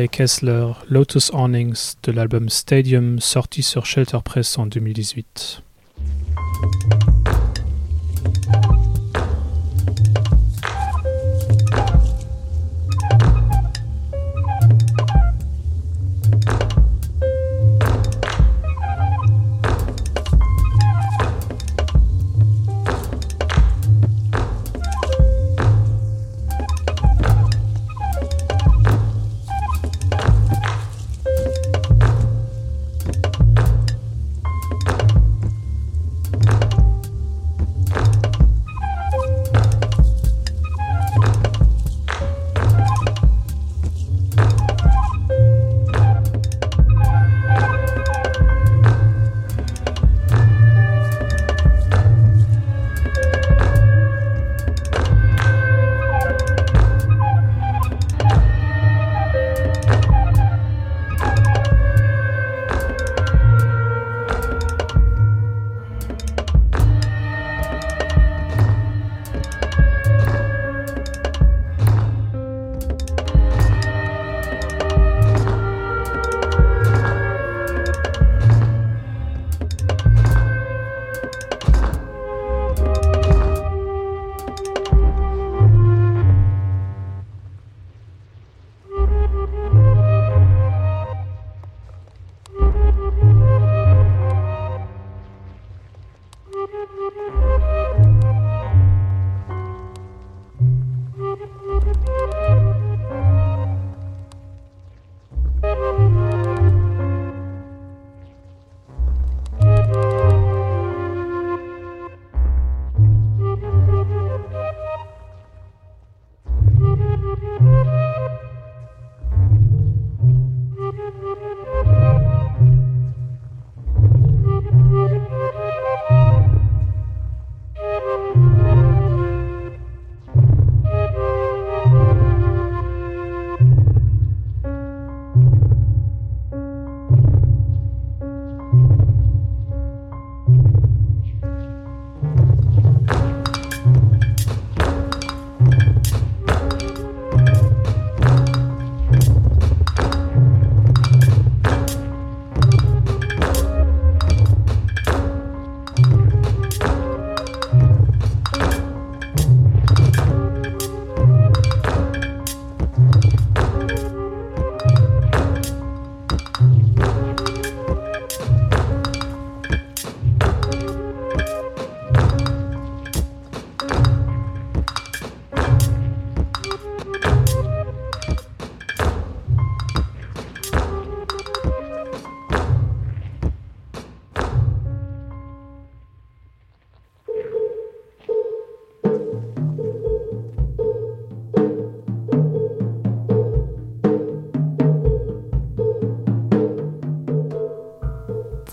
[0.00, 5.62] Et Kessler, Lotus Awnings de l'album Stadium sorti sur Shelter Press en 2018.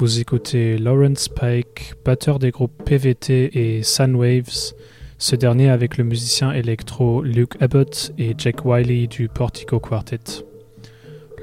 [0.09, 4.73] Vous écoutez Lawrence Pike, batteur des groupes PVT et Sunwaves,
[5.19, 10.43] ce dernier avec le musicien électro Luke Abbott et Jack Wiley du Portico Quartet.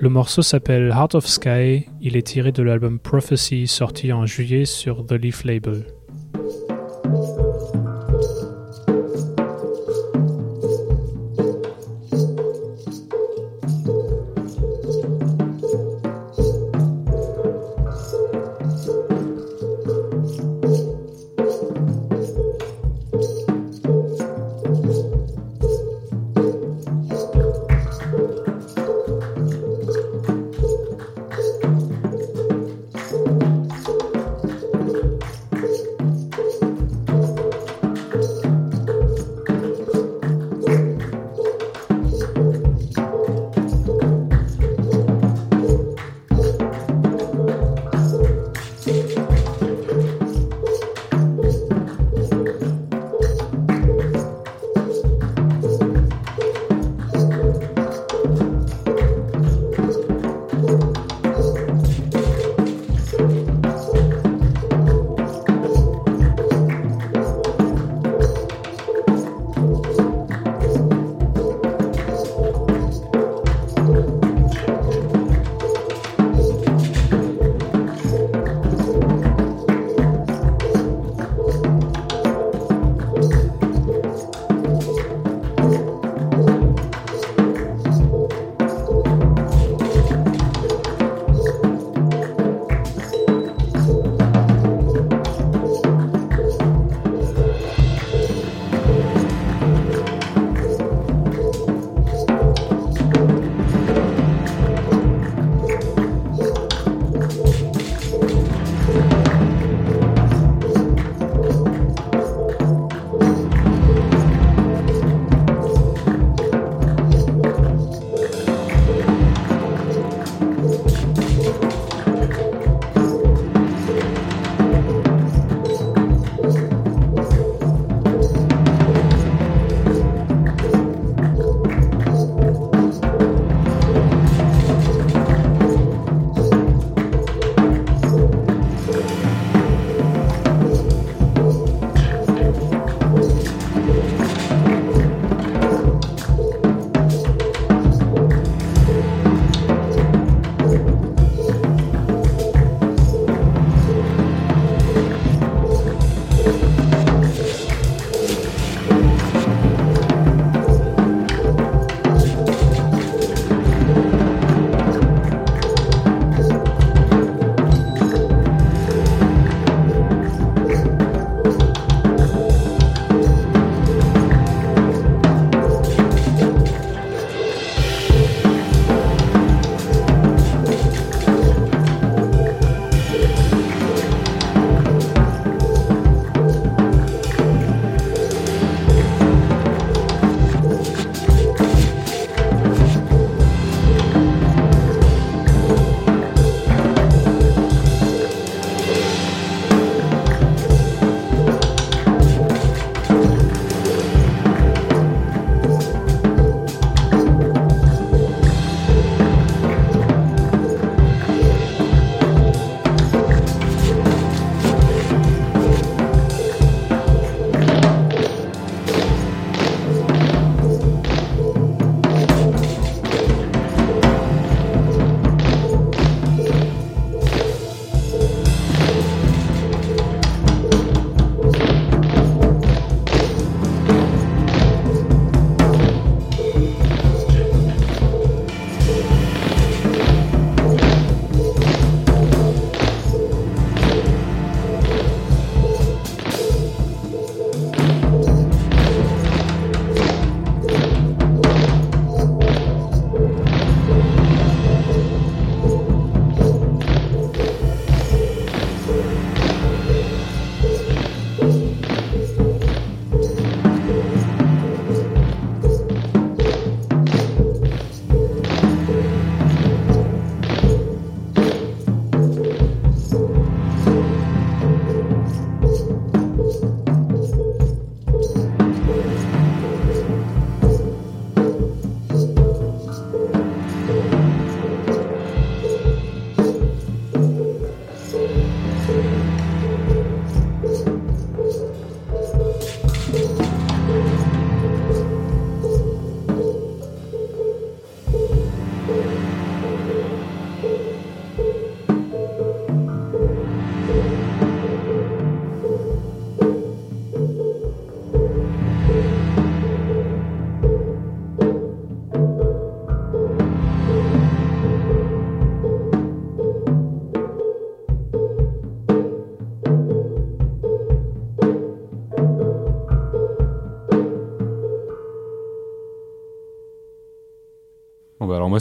[0.00, 4.64] Le morceau s'appelle Heart of Sky, il est tiré de l'album Prophecy sorti en juillet
[4.64, 5.84] sur The Leaf Label.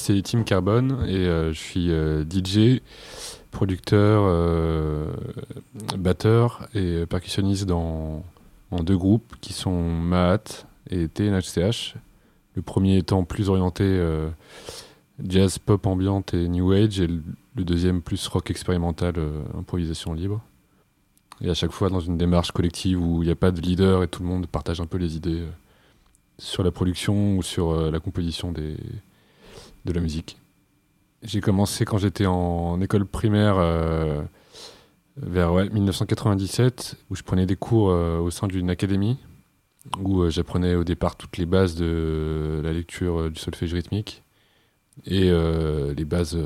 [0.05, 2.81] C'est Tim Carbone et je suis DJ,
[3.49, 5.11] producteur,
[5.97, 8.23] batteur et percussionniste dans,
[8.69, 11.95] en deux groupes qui sont Mahat et TNHCH.
[12.53, 13.99] Le premier étant plus orienté
[15.23, 19.15] jazz, pop ambiante et new age, et le deuxième plus rock expérimental,
[19.57, 20.39] improvisation libre.
[21.41, 24.03] Et à chaque fois dans une démarche collective où il n'y a pas de leader
[24.03, 25.49] et tout le monde partage un peu les idées euh,
[26.37, 28.77] sur la production ou sur euh, la composition des,
[29.85, 30.37] de la musique.
[31.23, 34.21] J'ai commencé quand j'étais en école primaire euh,
[35.17, 39.17] vers 1997 où je prenais des cours au sein d'une académie
[39.99, 44.23] où j'apprenais au départ toutes les bases de la lecture du solfège rythmique
[45.05, 46.37] et les bases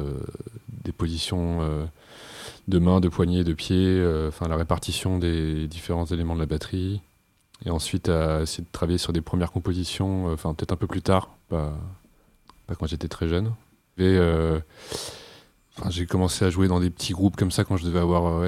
[0.68, 1.88] des positions
[2.70, 6.46] de main, de poignet, de pied, euh, enfin la répartition des différents éléments de la
[6.46, 7.02] batterie.
[7.66, 11.02] Et ensuite à essayer de travailler sur des premières compositions, euh, peut-être un peu plus
[11.02, 11.74] tard, pas,
[12.76, 13.54] quand j'étais très jeune.
[13.98, 14.60] Et euh,
[15.90, 18.44] j'ai commencé à jouer dans des petits groupes comme ça quand je devais avoir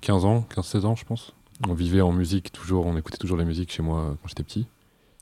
[0.00, 1.32] 15 ans, 15-16 ans je pense.
[1.68, 4.66] On vivait en musique toujours, on écoutait toujours la musique chez moi quand j'étais petit.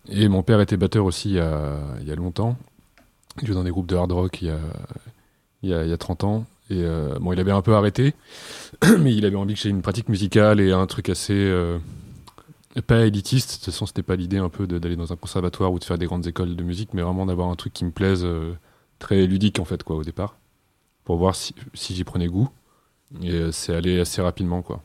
[0.08, 2.56] Et mon père était batteur aussi il y a, il y a longtemps.
[3.40, 4.58] Il jouait dans des groupes de hard rock il y a,
[5.62, 6.46] il y a, il y a 30 ans.
[6.70, 8.14] Et euh, bon, il avait un peu arrêté,
[8.98, 11.78] mais il avait envie que j'ai une pratique musicale et un truc assez euh,
[12.80, 13.50] pas élitiste.
[13.50, 15.98] De toute façon, c'était pas l'idée un peu d'aller dans un conservatoire ou de faire
[15.98, 18.54] des grandes écoles de musique, mais vraiment d'avoir un truc qui me plaise, euh,
[18.98, 20.36] très ludique en fait, quoi, au départ,
[21.04, 22.48] pour voir si, si j'y prenais goût.
[23.20, 24.82] Et c'est allé assez rapidement, quoi.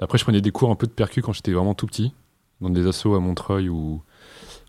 [0.00, 2.12] Après, je prenais des cours un peu de percu quand j'étais vraiment tout petit,
[2.60, 4.02] dans des assos à Montreuil ou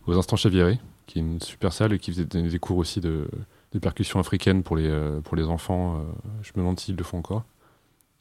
[0.07, 3.27] aux Instants Chaviré, qui est une super salle et qui faisait des cours aussi de
[3.71, 5.95] de percussions africaines pour les, euh, pour les enfants.
[5.95, 5.99] Euh,
[6.41, 7.43] je me demande s'ils le font encore.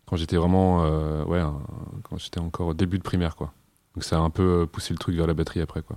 [0.07, 1.41] Quand j'étais vraiment, euh, ouais,
[2.03, 3.53] quand j'étais encore au début de primaire, quoi.
[3.95, 5.97] Donc ça a un peu poussé le truc vers la batterie après, quoi.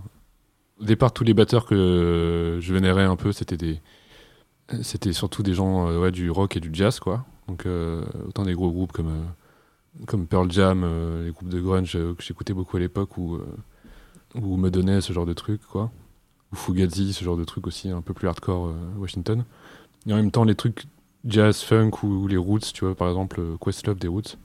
[0.80, 3.82] Au départ, tous les batteurs que je vénérais un peu, c'était
[4.82, 7.26] c'était surtout des gens ouais, du rock et du jazz, quoi.
[7.48, 7.68] Donc
[8.28, 9.12] autant des gros groupes comme
[10.08, 10.84] comme Pearl Jam,
[11.24, 13.40] les groupes de grunge que j'écoutais beaucoup à l'époque, ou
[14.36, 15.92] ou me donnait ce genre de trucs, quoi
[16.54, 19.44] ou Fugazi, ce genre de trucs aussi un peu plus hardcore euh, Washington.
[20.06, 20.86] Et en même temps, les trucs
[21.26, 24.38] jazz, funk ou, les roots, tu vois, par exemple, euh, Questlove des roots.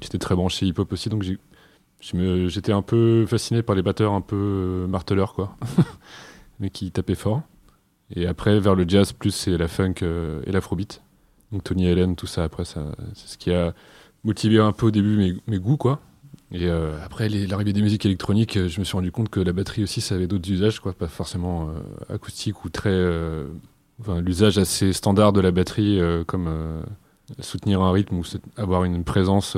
[0.00, 1.24] J'étais très branché hip-hop aussi, donc
[2.02, 5.56] j'étais un peu fasciné par les batteurs un peu euh, marteleurs, quoi,
[6.60, 7.42] mais qui tapaient fort.
[8.14, 11.02] Et après, vers le jazz, plus c'est la funk et l'afrobeat.
[11.50, 12.80] Donc Tony Allen, tout ça, après, c'est
[13.14, 13.74] ce qui a
[14.24, 16.00] motivé un peu au début mes, goûts, quoi.
[16.50, 19.52] Et euh, après l'arrivée des musiques électroniques, euh, je me suis rendu compte que la
[19.52, 23.00] batterie aussi, ça avait d'autres usages, quoi, pas forcément euh, acoustique ou très.
[24.20, 26.82] L'usage assez standard de la batterie, comme
[27.38, 28.22] soutenir un rythme ou
[28.56, 29.56] avoir une présence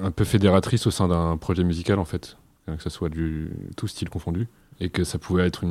[0.00, 2.36] un peu fédératrice au sein d'un projet musical, en fait,
[2.66, 4.48] que ce soit du tout style confondu,
[4.80, 5.64] et que ça pouvait être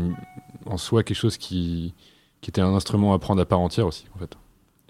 [0.65, 1.93] en soi quelque chose qui,
[2.41, 4.37] qui était un instrument à prendre à part entière aussi, en fait.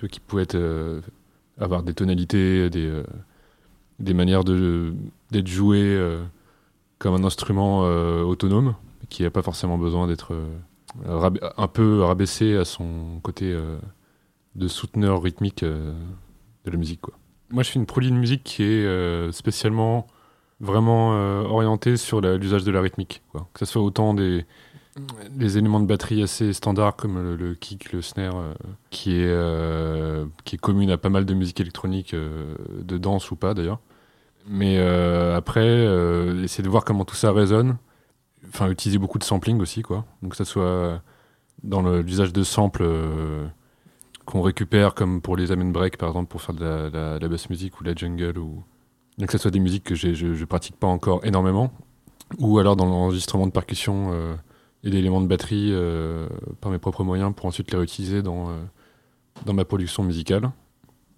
[0.09, 1.01] Qui pouvait être,
[1.59, 3.03] avoir des tonalités, des
[4.01, 6.23] des manières d'être joué euh,
[6.97, 8.75] comme un instrument euh, autonome,
[9.09, 13.57] qui n'a pas forcément besoin d'être euh, un peu rabaissé à son côté
[14.55, 15.93] de souteneur rythmique de
[16.65, 17.01] la musique.
[17.01, 17.13] Quoi.
[17.51, 20.07] Moi, je fais une proligne de musique qui est spécialement
[20.59, 21.09] vraiment
[21.49, 23.21] orientée sur l'usage de la rythmique.
[23.31, 23.47] Quoi.
[23.53, 24.45] Que ce soit autant des,
[25.29, 28.35] des éléments de batterie assez standards comme le, kick, le snare,
[28.89, 29.35] qui, est,
[30.45, 33.79] qui est commune à pas mal de musique électronique, de danse ou pas d'ailleurs,
[34.47, 37.77] mais euh, après, euh, essayer de voir comment tout ça résonne.
[38.47, 40.05] Enfin, utiliser beaucoup de sampling aussi, quoi.
[40.21, 41.01] Donc, que ça soit
[41.63, 43.47] dans l'usage de samples euh,
[44.25, 47.49] qu'on récupère, comme pour les amen break, par exemple, pour faire de la, la, bass
[47.49, 48.63] music ou la jungle, ou
[49.19, 51.71] que ce soit des musiques que je, je pratique pas encore énormément,
[52.39, 54.13] ou alors dans l'enregistrement de percussion
[54.83, 55.73] et d'éléments de batterie
[56.61, 58.49] par mes propres moyens pour ensuite les réutiliser dans,
[59.45, 60.51] dans ma production musicale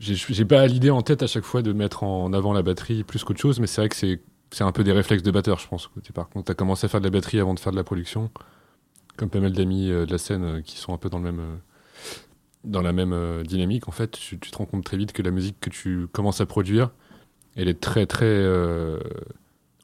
[0.04, 3.24] j'ai pas l'idée en tête à chaque fois de mettre en avant la batterie plus
[3.24, 5.90] qu'autre chose, mais c'est vrai que c'est un peu des réflexes de batteur, je pense.
[6.14, 8.30] Par contre, as commencé à faire de la batterie avant de faire de la production,
[9.18, 11.24] comme pas mal d'amis euh, de la scène euh, qui sont un peu dans le
[11.24, 11.56] même euh,
[12.64, 13.88] dans la même dynamique.
[13.88, 16.46] En fait, tu, te rends compte très vite que la musique que tu commences à
[16.46, 16.92] produire,
[17.56, 18.48] elle est très très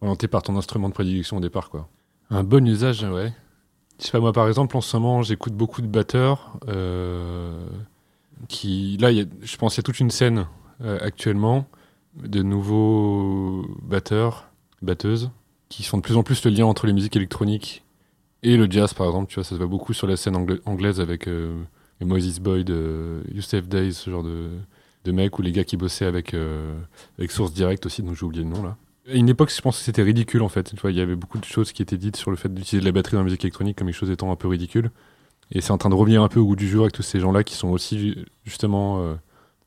[0.01, 1.89] orientée par ton instrument de prédilection au départ, quoi.
[2.29, 3.33] Un bon usage, ouais.
[3.99, 6.57] Je sais pas moi, par exemple, en ce moment, j'écoute beaucoup de batteurs
[8.47, 10.47] qui là, je pense qu'il y a toute une scène
[10.81, 11.67] euh, actuellement
[12.15, 14.49] de nouveaux batteurs,
[14.81, 15.31] batteuses,
[15.67, 17.83] qui font de plus en plus le lien entre les musiques électroniques
[18.43, 19.27] et le jazz, par exemple.
[19.27, 20.35] Tu vois, ça se voit beaucoup sur la scène
[20.65, 21.27] anglaise avec
[22.01, 24.49] euh, Moses Boyd, euh, Youssef Days, ce genre de,
[25.05, 26.35] de mecs, ou les gars qui bossaient avec,
[27.17, 28.77] avec Source Direct aussi, dont j'ai oublié le nom là.
[29.09, 30.71] À une époque, je pense que c'était ridicule en fait.
[30.83, 33.13] Il y avait beaucoup de choses qui étaient dites sur le fait d'utiliser la batterie
[33.13, 34.91] dans la musique électronique comme quelque chose étant un peu ridicule.
[35.51, 37.19] Et c'est en train de revenir un peu au goût du jour avec tous ces
[37.19, 39.15] gens-là qui sont aussi justement euh,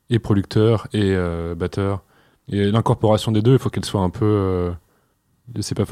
[0.09, 2.03] et producteurs et euh, batteurs.
[2.47, 4.23] Et l'incorporation des deux, il faut qu'elle soit un peu.
[4.25, 4.71] euh,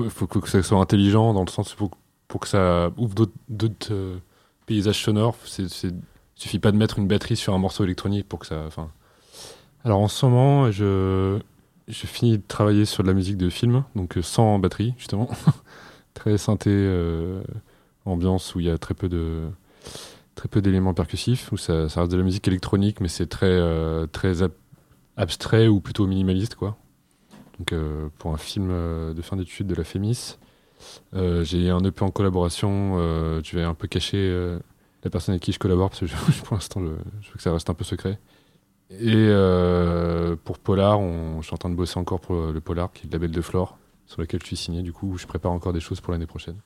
[0.10, 1.92] faut, que ça soit intelligent dans le sens pour,
[2.30, 3.16] pour que ça ouvre
[3.50, 4.18] d'autres- euh,
[4.66, 5.36] paysages sonores.
[6.42, 8.64] C'est, suffit pas de mettre une batterie sur un morceau électronique pour que ça.
[8.66, 8.90] Enfin.
[9.84, 11.40] Alors en ce moment, je,
[11.88, 15.30] finis de travailler sur de la musique de film, donc euh, sans batterie justement,
[16.14, 17.42] très synthé euh,
[18.06, 19.48] ambiance où il y a très peu de
[20.36, 24.08] très peu d'éléments percussifs, où ça, reste de la musique électronique, mais c'est très euh,
[24.08, 24.54] très ab-
[25.18, 26.78] abstrait ou plutôt minimaliste quoi.
[27.60, 27.76] Donc
[28.18, 30.40] pour un film de fin d'études de la FEMIS,
[31.14, 32.98] euh, j'ai un EP en collaboration.
[33.44, 34.58] je vais un peu cacher
[35.04, 36.88] la personne avec qui je collabore parce que je- pour l'instant je,
[37.22, 38.20] je veux que ça reste un peu secret.
[38.92, 42.92] Et euh, pour Polar, on, je suis en train de bosser encore pour le Polar,
[42.92, 44.82] qui est le label de Flore, sur lequel je suis signé.
[44.82, 46.58] Du coup, je prépare encore des choses pour l'année prochaine.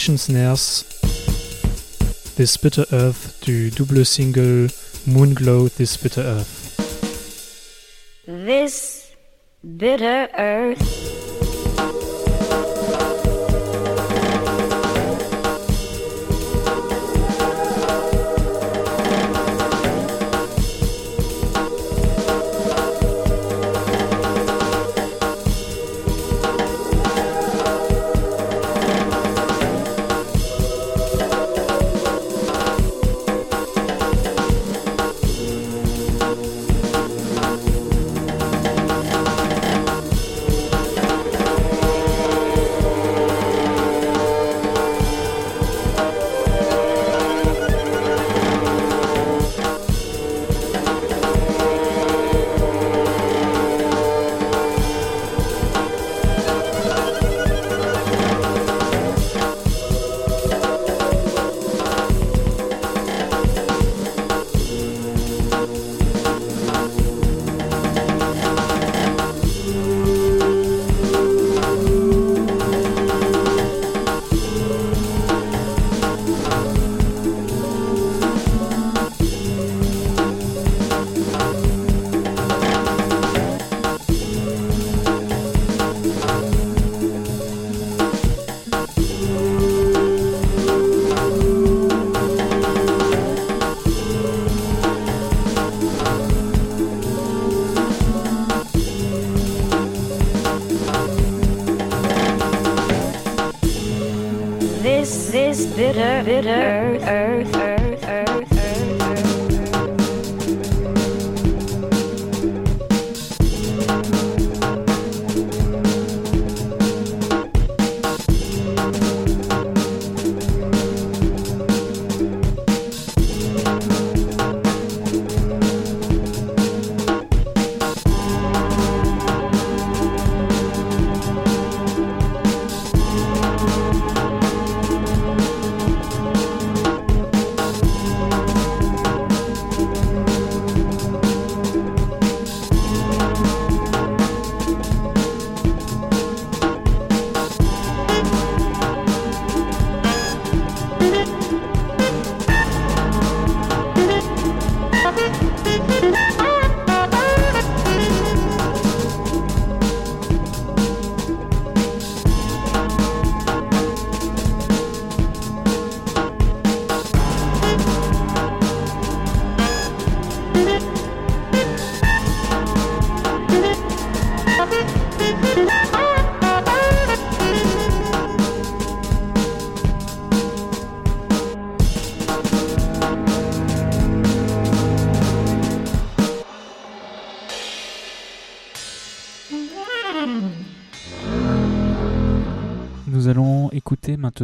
[0.00, 0.84] Venetian Snares,
[2.36, 4.68] This Bitter Earth du double single
[5.06, 6.80] Moonglow This Bitter Earth.
[8.26, 9.12] This
[9.76, 10.99] bitter earth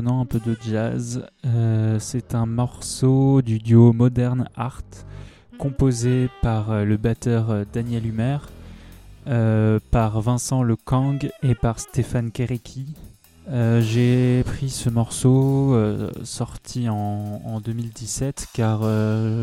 [0.04, 1.26] un peu de jazz.
[1.46, 4.82] Euh, c'est un morceau du duo Modern Art
[5.58, 8.38] composé par euh, le batteur euh, Daniel Humer,
[9.90, 12.94] par Vincent Le Kang et par Stéphane Kerecki.
[13.48, 15.76] Euh, J'ai pris ce morceau
[16.22, 18.82] sorti en, en 2017 car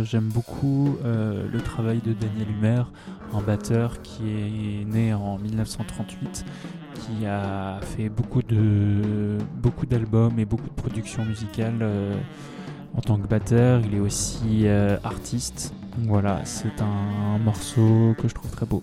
[0.06, 2.84] j'aime beaucoup le travail de Daniel Humer,
[3.34, 6.46] un batteur qui est né en 1938,
[7.06, 12.16] qui a fait beaucoup de beaucoup d'albums et beaucoup de productions musicales euh,
[12.96, 13.82] en tant que batteur.
[13.86, 15.74] Il est aussi euh, artiste.
[15.98, 18.82] Donc voilà, c'est un morceau que je trouve très beau.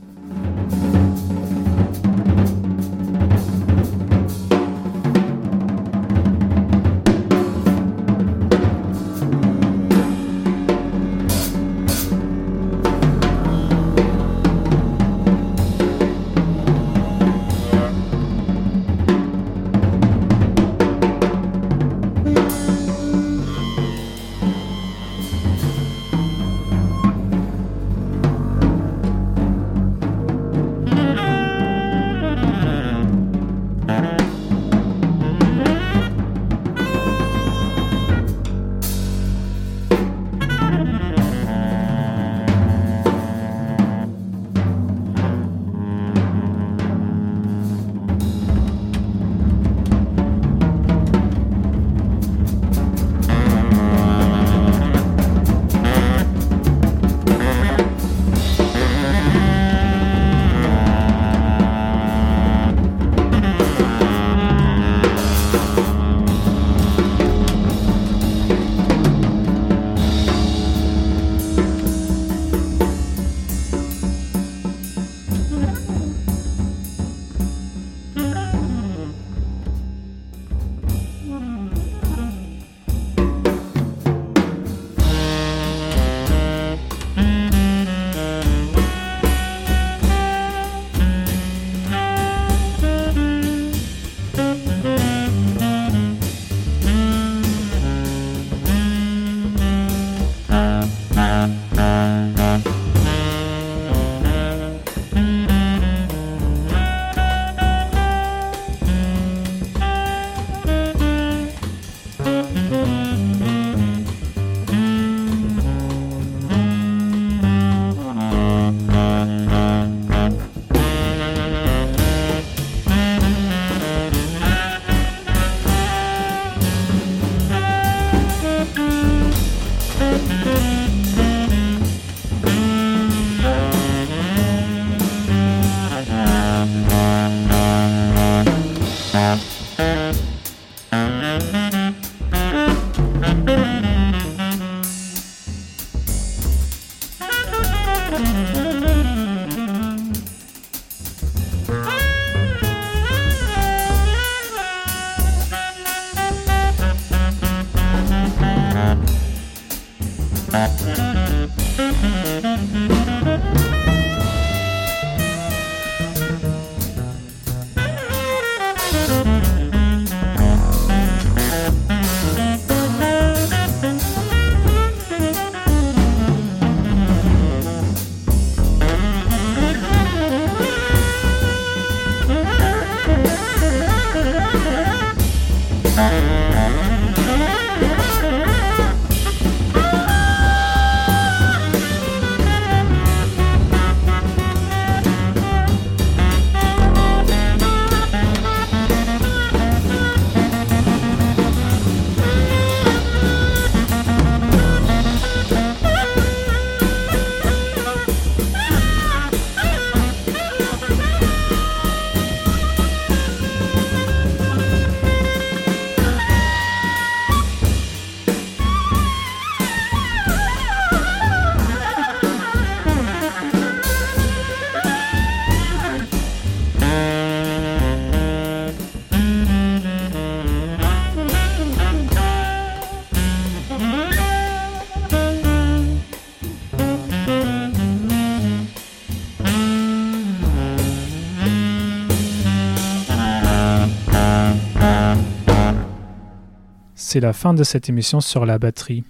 [247.12, 249.02] C'est la fin de cette émission sur la batterie.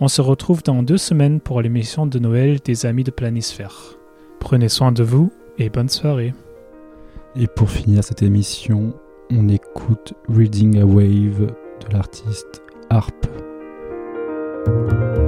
[0.00, 3.98] On se retrouve dans deux semaines pour l'émission de Noël des Amis de Planisphère.
[4.40, 6.32] Prenez soin de vous et bonne soirée.
[7.36, 8.94] Et pour finir cette émission,
[9.30, 13.47] on écoute Reading a Wave de l'artiste Harp.
[14.64, 15.27] Thank you.